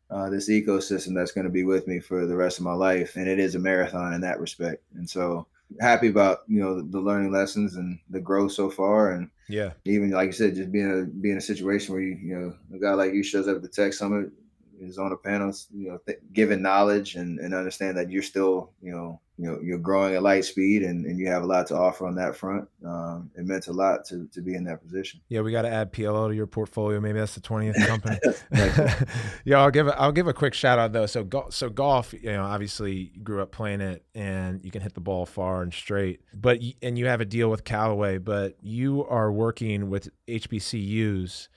[0.10, 3.16] uh, this ecosystem that's going to be with me for the rest of my life.
[3.16, 4.84] And it is a marathon in that respect.
[4.95, 5.47] And so
[5.82, 9.72] happy about you know the, the, learning lessons and the growth so far and yeah
[9.84, 12.80] even like you said just being a being a situation where you you know a
[12.80, 14.32] guy like you shows up at the tech summit
[14.80, 18.72] is on a panel you know, th- giving knowledge and, and understand that you're still,
[18.82, 21.67] you know, you know, you're growing at light speed and, and you have a lot
[21.67, 22.67] to offer on that front.
[22.86, 25.19] Um, it meant a lot to, to be in that position.
[25.27, 27.01] Yeah, we got to add PLO to your portfolio.
[27.01, 28.17] Maybe that's the twentieth company.
[29.43, 31.05] yeah, I'll give a, I'll give a quick shout out though.
[31.05, 34.93] So go, so golf, you know, obviously grew up playing it, and you can hit
[34.93, 36.21] the ball far and straight.
[36.33, 41.49] But and you have a deal with Callaway, but you are working with HBCUs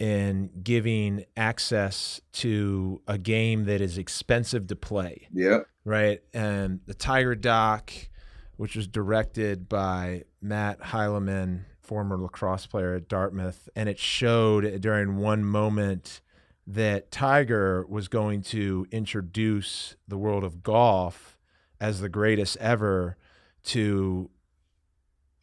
[0.00, 5.28] in giving access to a game that is expensive to play.
[5.32, 5.60] Yeah.
[5.84, 6.20] Right.
[6.32, 7.92] And the Tiger Doc,
[8.56, 15.18] which was directed by Matt Heineman, former lacrosse player at Dartmouth, and it showed during
[15.18, 16.22] one moment
[16.66, 21.36] that Tiger was going to introduce the world of golf
[21.78, 23.18] as the greatest ever
[23.64, 24.30] to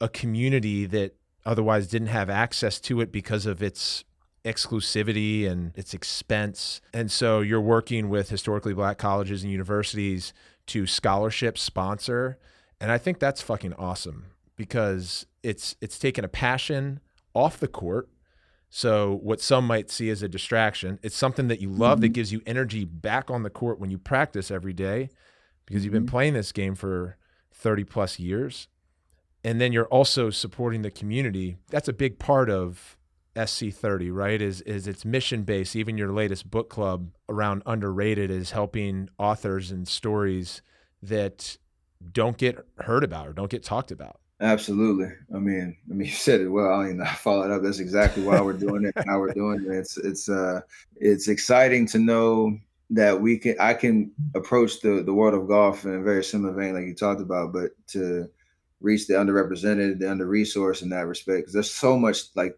[0.02, 4.04] a community that otherwise didn't have access to it because of its
[4.48, 6.82] exclusivity and its expense.
[6.94, 10.34] And so you're working with historically black colleges and universities
[10.68, 12.40] to scholarship sponsor.
[12.80, 17.00] And I think that's fucking awesome because it's it's taken a passion
[17.34, 18.10] off the court.
[18.70, 22.02] So what some might see as a distraction, it's something that you love mm-hmm.
[22.02, 25.10] that gives you energy back on the court when you practice every day
[25.66, 26.12] because you've been mm-hmm.
[26.12, 27.18] playing this game for
[27.54, 28.68] 30 plus years.
[29.44, 31.58] And then you're also supporting the community.
[31.70, 32.97] That's a big part of
[33.38, 34.42] SC30, right?
[34.42, 35.76] Is is its mission based.
[35.76, 40.62] Even your latest book club around underrated is helping authors and stories
[41.02, 41.58] that
[42.12, 44.20] don't get heard about or don't get talked about.
[44.40, 45.10] Absolutely.
[45.34, 46.74] I mean, I mean, you said it well.
[46.74, 47.64] I mean, I followed up.
[47.64, 48.94] That's exactly why we're doing it.
[49.06, 49.72] how we're doing it.
[49.72, 50.62] It's it's uh
[50.96, 52.58] it's exciting to know
[52.90, 56.54] that we can I can approach the the world of golf in a very similar
[56.54, 58.30] vein, like you talked about, but to
[58.80, 61.40] reach the underrepresented, the under resourced in that respect.
[61.40, 62.58] Because there's so much like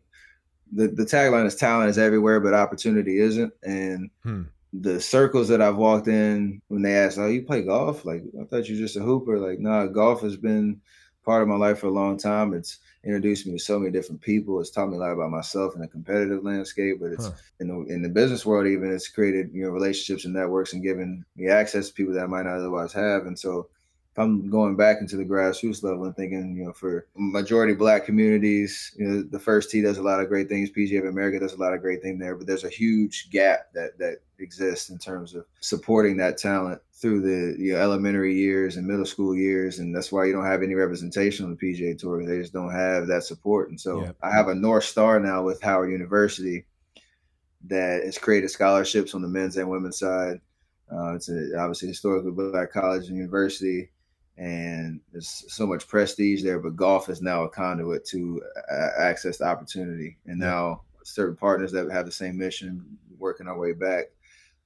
[0.72, 3.53] the, the tagline is talent is everywhere, but opportunity isn't.
[3.63, 4.43] And hmm.
[4.74, 8.05] the circles that I've walked in when they ask, Oh, you play golf?
[8.05, 9.38] Like, I thought you were just a hooper.
[9.39, 10.80] Like, nah, golf has been
[11.26, 12.53] part of my life for a long time.
[12.53, 14.59] It's introduced me to so many different people.
[14.59, 17.34] It's taught me a lot about myself in the competitive landscape, but it's huh.
[17.59, 20.84] in the in the business world even it's created, you know, relationships and networks and
[20.84, 23.26] given me access to people that I might not otherwise have.
[23.26, 23.70] And so
[24.20, 28.93] I'm going back into the grassroots level and thinking, you know, for majority black communities,
[28.97, 30.70] you know, the first tee does a lot of great things.
[30.70, 33.72] PGA of America does a lot of great things there, but there's a huge gap
[33.74, 38.76] that that exists in terms of supporting that talent through the you know, elementary years
[38.76, 41.97] and middle school years, and that's why you don't have any representation on the PGA
[41.97, 42.26] Tour.
[42.26, 45.61] They just don't have that support, and so I have a north star now with
[45.61, 46.65] Howard University
[47.67, 50.41] that has created scholarships on the men's and women's side.
[50.91, 53.89] Uh, it's a, obviously historically black college and university
[54.39, 56.59] and there's so much prestige there.
[56.59, 61.71] But golf is now a conduit to uh, access the opportunity, and now certain partners
[61.73, 64.05] that have the same mission, working our way back.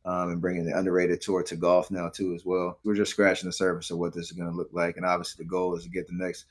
[0.05, 2.77] Um, and bringing the underrated tour to golf now too as well.
[2.83, 5.45] We're just scratching the surface of what this is going to look like, and obviously
[5.45, 6.43] the goal is to get the next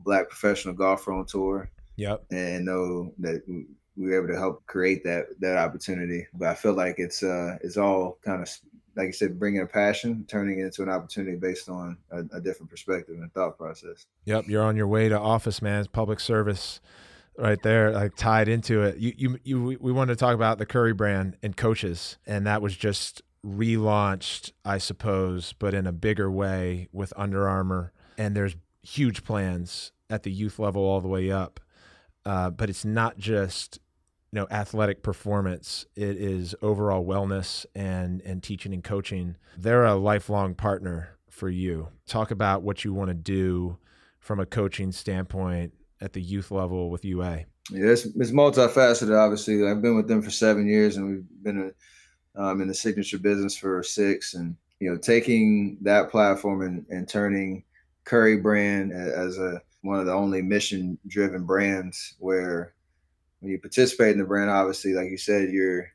[0.00, 1.70] black professional golfer on tour.
[1.96, 2.26] Yep.
[2.30, 3.66] And know that we
[3.96, 6.26] were able to help create that that opportunity.
[6.34, 8.48] But I feel like it's uh it's all kind of
[8.98, 12.40] like you said, bringing a passion, turning it into an opportunity based on a, a
[12.40, 14.06] different perspective and thought process.
[14.24, 15.78] Yep, you're on your way to office, man.
[15.78, 16.80] It's public service
[17.38, 18.98] right there, like tied into it.
[18.98, 19.78] You, you, you.
[19.80, 24.50] We wanted to talk about the Curry brand and coaches, and that was just relaunched,
[24.64, 27.92] I suppose, but in a bigger way with Under Armour.
[28.18, 31.60] And there's huge plans at the youth level all the way up.
[32.26, 33.78] Uh, but it's not just
[34.32, 39.36] you know athletic performance it is overall wellness and and teaching and coaching.
[39.56, 41.88] They're a lifelong partner for you.
[42.06, 43.78] Talk about what you want to do
[44.18, 49.66] from a coaching standpoint at the youth level with ua yeah it's, it's multifaceted obviously.
[49.66, 51.72] I've been with them for seven years and we've been
[52.36, 57.08] um, in the signature business for six and you know taking that platform and, and
[57.08, 57.64] turning
[58.04, 62.74] curry brand as a one of the only mission driven brands where
[63.40, 65.92] when you participate in the brand, obviously, like you said, you're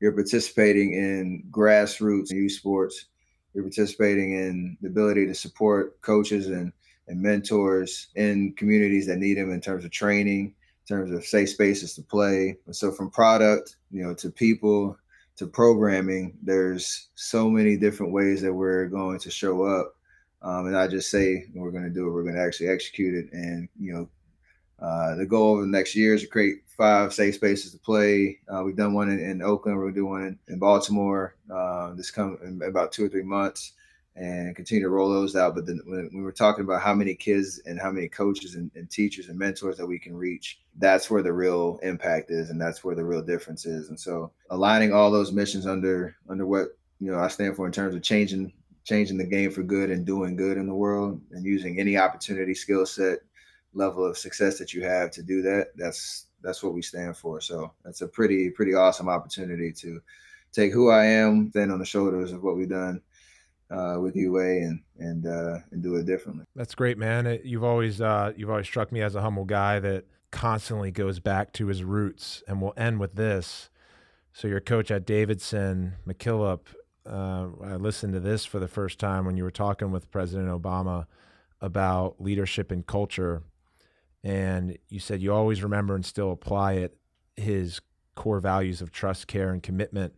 [0.00, 3.06] you're participating in grassroots youth sports.
[3.54, 6.72] You're participating in the ability to support coaches and
[7.08, 10.54] and mentors in communities that need them in terms of training,
[10.88, 12.56] in terms of safe spaces to play.
[12.66, 14.96] And so from product, you know, to people
[15.36, 19.96] to programming, there's so many different ways that we're going to show up.
[20.42, 22.12] Um, and I just say we're going to do it.
[22.12, 24.08] We're going to actually execute it, and you know,
[24.82, 28.40] uh, the goal over the next year is to create five safe spaces to play.
[28.52, 29.78] Uh, we've done one in, in Oakland.
[29.78, 33.74] We're doing one in, in Baltimore uh, this come in about two or three months,
[34.16, 35.54] and continue to roll those out.
[35.54, 38.72] But then when, when we're talking about how many kids and how many coaches and,
[38.74, 42.60] and, teachers and mentors that we can reach, that's where the real impact is, and
[42.60, 43.88] that's where the real difference is.
[43.88, 47.72] And so, aligning all those missions under under what you know I stand for in
[47.72, 48.52] terms of changing
[48.82, 52.52] changing the game for good and doing good in the world, and using any opportunity,
[52.52, 53.20] skill set
[53.74, 57.40] level of success that you have to do that that's that's what we stand for
[57.40, 60.00] so that's a pretty pretty awesome opportunity to
[60.52, 63.00] take who i am stand on the shoulders of what we've done
[63.70, 66.44] uh, with UA and and uh, and do it differently.
[66.54, 67.40] That's great, man.
[67.42, 71.52] You've always uh, you've always struck me as a humble guy that constantly goes back
[71.52, 72.42] to his roots.
[72.48, 73.70] And we'll end with this.
[74.32, 76.60] So your coach at Davidson, McKillop,
[77.06, 80.48] uh, I listened to this for the first time when you were talking with President
[80.48, 81.06] Obama
[81.60, 83.42] about leadership and culture
[84.24, 86.96] and you said you always remember and still apply it
[87.36, 87.80] his
[88.14, 90.14] core values of trust care and commitment.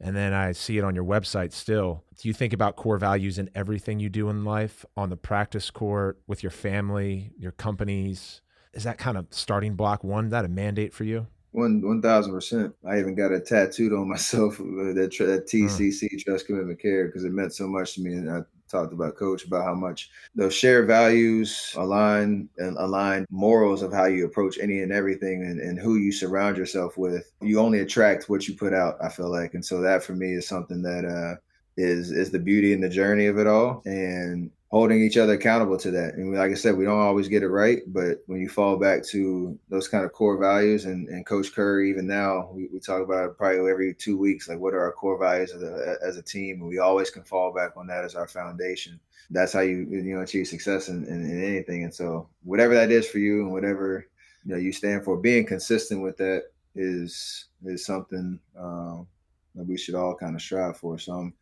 [0.00, 2.04] And then i see it on your website still.
[2.18, 5.70] Do you think about core values in everything you do in life on the practice
[5.70, 8.40] court with your family your companies?
[8.72, 11.26] Is that kind of starting block one is that a mandate for you?
[11.52, 12.74] One one thousand percent.
[12.86, 15.66] I even got it tattooed on myself that that hmm.
[15.66, 18.40] TCC Trust Commitment Care because it meant so much to me, and I
[18.74, 24.06] talked about coach about how much those shared values align and align morals of how
[24.06, 27.30] you approach any and everything and, and who you surround yourself with.
[27.40, 29.54] You only attract what you put out i feel like.
[29.54, 31.40] And so that for me is something that uh
[31.76, 33.82] is is the beauty and the journey of it all.
[33.84, 36.14] And holding each other accountable to that.
[36.14, 39.04] And like I said, we don't always get it right, but when you fall back
[39.04, 43.00] to those kind of core values, and, and Coach Curry, even now, we, we talk
[43.00, 46.16] about it probably every two weeks, like what are our core values as a, as
[46.16, 48.98] a team, and we always can fall back on that as our foundation.
[49.30, 51.84] That's how you you know achieve success in, in, in anything.
[51.84, 54.08] And so whatever that is for you, and whatever
[54.44, 59.06] you know you stand for, being consistent with that is is something um,
[59.54, 60.98] that we should all kind of strive for.
[60.98, 61.34] So I'm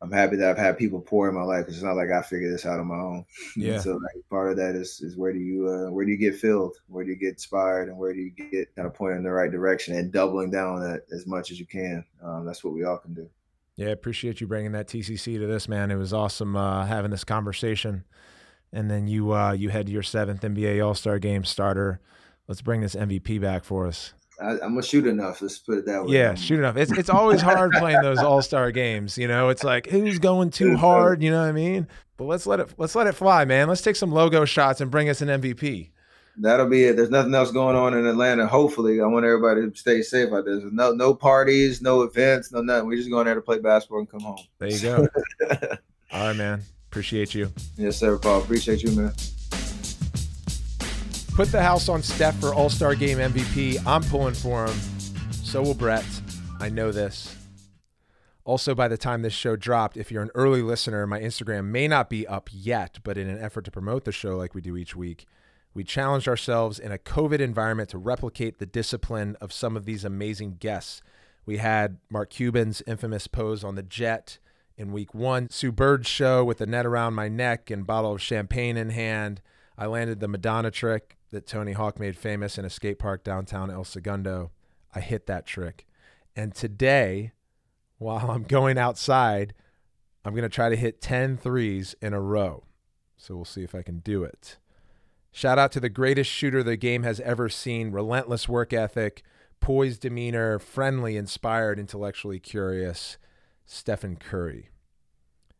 [0.00, 2.22] I'm happy that I've had people pour in my life because it's not like I
[2.22, 3.24] figured this out on my own.
[3.56, 3.80] Yeah.
[3.80, 6.36] so like, part of that is is where do you uh, where do you get
[6.36, 6.76] filled?
[6.86, 7.88] Where do you get inspired?
[7.88, 10.76] And where do you get kind of pointed in the right direction and doubling down
[10.76, 12.04] on that as much as you can?
[12.22, 13.28] Um, that's what we all can do.
[13.74, 15.90] Yeah, appreciate you bringing that TCC to this, man.
[15.90, 18.04] It was awesome uh, having this conversation.
[18.72, 22.00] And then you uh, you head to your seventh NBA All Star Game starter.
[22.46, 24.14] Let's bring this MVP back for us.
[24.40, 25.42] I, am gonna shoot enough.
[25.42, 26.14] Let's put it that way.
[26.14, 26.76] Yeah, shoot enough.
[26.76, 29.18] It's it's always hard playing those All Star games.
[29.18, 31.22] You know, it's like who's going too hard.
[31.22, 31.88] You know what I mean?
[32.16, 33.68] But let's let it let's let it fly, man.
[33.68, 35.90] Let's take some logo shots and bring us an MVP.
[36.40, 36.96] That'll be it.
[36.96, 38.46] There's nothing else going on in Atlanta.
[38.46, 40.60] Hopefully, I want everybody to stay safe out there.
[40.60, 42.86] There's no no parties, no events, no nothing.
[42.86, 44.38] We're just going there to play basketball and come home.
[44.58, 45.08] There you go.
[46.12, 46.62] All right, man.
[46.90, 47.52] Appreciate you.
[47.76, 48.40] Yes, sir, Paul.
[48.40, 49.12] Appreciate you, man.
[51.38, 53.86] Put the house on Steph for All Star Game MVP.
[53.86, 54.76] I'm pulling for him.
[55.30, 56.04] So will Brett.
[56.58, 57.32] I know this.
[58.44, 61.86] Also, by the time this show dropped, if you're an early listener, my Instagram may
[61.86, 64.76] not be up yet, but in an effort to promote the show like we do
[64.76, 65.26] each week,
[65.74, 70.04] we challenged ourselves in a COVID environment to replicate the discipline of some of these
[70.04, 71.02] amazing guests.
[71.46, 74.38] We had Mark Cuban's infamous pose on the jet
[74.76, 78.20] in week one, Sue Bird's show with the net around my neck and bottle of
[78.20, 79.40] champagne in hand.
[79.78, 83.70] I landed the Madonna trick that Tony Hawk made famous in a skate park downtown
[83.70, 84.50] El Segundo.
[84.94, 85.86] I hit that trick.
[86.34, 87.32] And today,
[87.98, 89.54] while I'm going outside.
[90.24, 92.64] I'm going to try to hit 10 threes in a row.
[93.16, 94.58] So we'll see if I can do it.
[95.32, 99.22] Shout out to the greatest shooter the game has ever seen, relentless work ethic,
[99.60, 103.18] poised demeanor, friendly, inspired, intellectually curious,
[103.66, 104.70] Stephen Curry.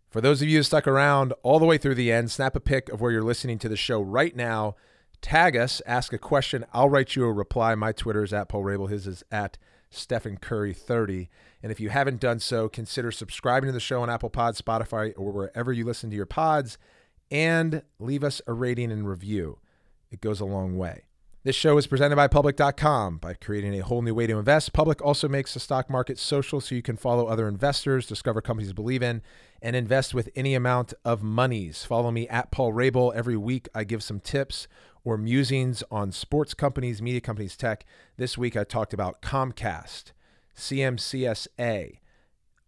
[0.09, 2.61] For those of you who stuck around all the way through the end, snap a
[2.61, 4.75] pic of where you're listening to the show right now.
[5.21, 6.65] Tag us, ask a question.
[6.73, 7.75] I'll write you a reply.
[7.75, 8.89] My Twitter is at Paul Rabil.
[8.89, 9.59] His is at
[9.91, 11.29] Stephen Curry 30.
[11.63, 15.13] And if you haven't done so, consider subscribing to the show on Apple Pods, Spotify,
[15.17, 16.79] or wherever you listen to your pods,
[17.31, 19.59] and leave us a rating and review.
[20.11, 21.05] It goes a long way.
[21.45, 23.19] This show is presented by Public.com.
[23.19, 26.61] By creating a whole new way to invest, Public also makes the stock market social
[26.61, 29.23] so you can follow other investors, discover companies you believe in,
[29.63, 31.85] and invest with any amount of monies.
[31.85, 33.15] Follow me at Paul Rabil.
[33.15, 34.69] Every week I give some tips
[35.09, 37.87] or musings on sports companies, media companies, tech.
[38.19, 40.13] This week I talked about Comcast,
[40.55, 42.01] CMCSA,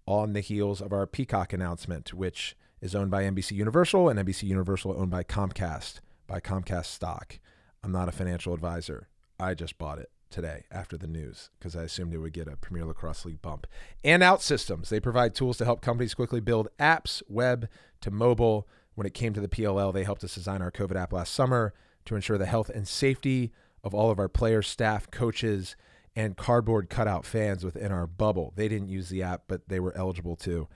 [0.07, 4.45] on the heels of our Peacock announcement, which is owned by NBC Universal and NBC
[4.45, 7.39] Universal owned by Comcast, by Comcast stock.
[7.85, 9.09] I'm not a financial advisor.
[9.39, 12.57] I just bought it today after the news because I assumed it would get a
[12.57, 13.67] Premier Lacrosse League bump.
[14.03, 17.69] And OutSystems, they provide tools to help companies quickly build apps, web
[18.01, 18.67] to mobile.
[18.95, 21.75] When it came to the PLL, they helped us design our COVID app last summer
[22.11, 23.53] to ensure the health and safety
[23.85, 25.77] of all of our players, staff, coaches,
[26.17, 28.53] and cardboard cutout fans within our bubble.
[28.57, 30.67] They didn't use the app, but they were eligible to.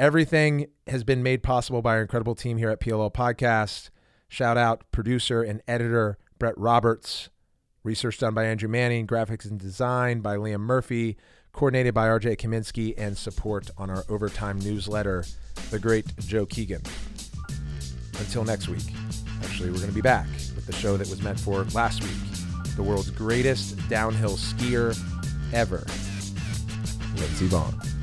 [0.00, 3.90] Everything has been made possible by our incredible team here at PLL Podcast.
[4.28, 7.30] Shout out producer and editor Brett Roberts.
[7.84, 11.16] Research done by Andrew Manning, graphics and design by Liam Murphy,
[11.52, 15.24] coordinated by RJ Kaminsky, and support on our overtime newsletter,
[15.70, 16.82] the great Joe Keegan.
[18.18, 18.82] Until next week.
[19.42, 20.26] Actually, we're going to be back
[20.60, 22.12] with the show that was meant for last week
[22.76, 24.96] the world's greatest downhill skier
[25.52, 25.84] ever,
[27.16, 27.99] Lindsey Vonn.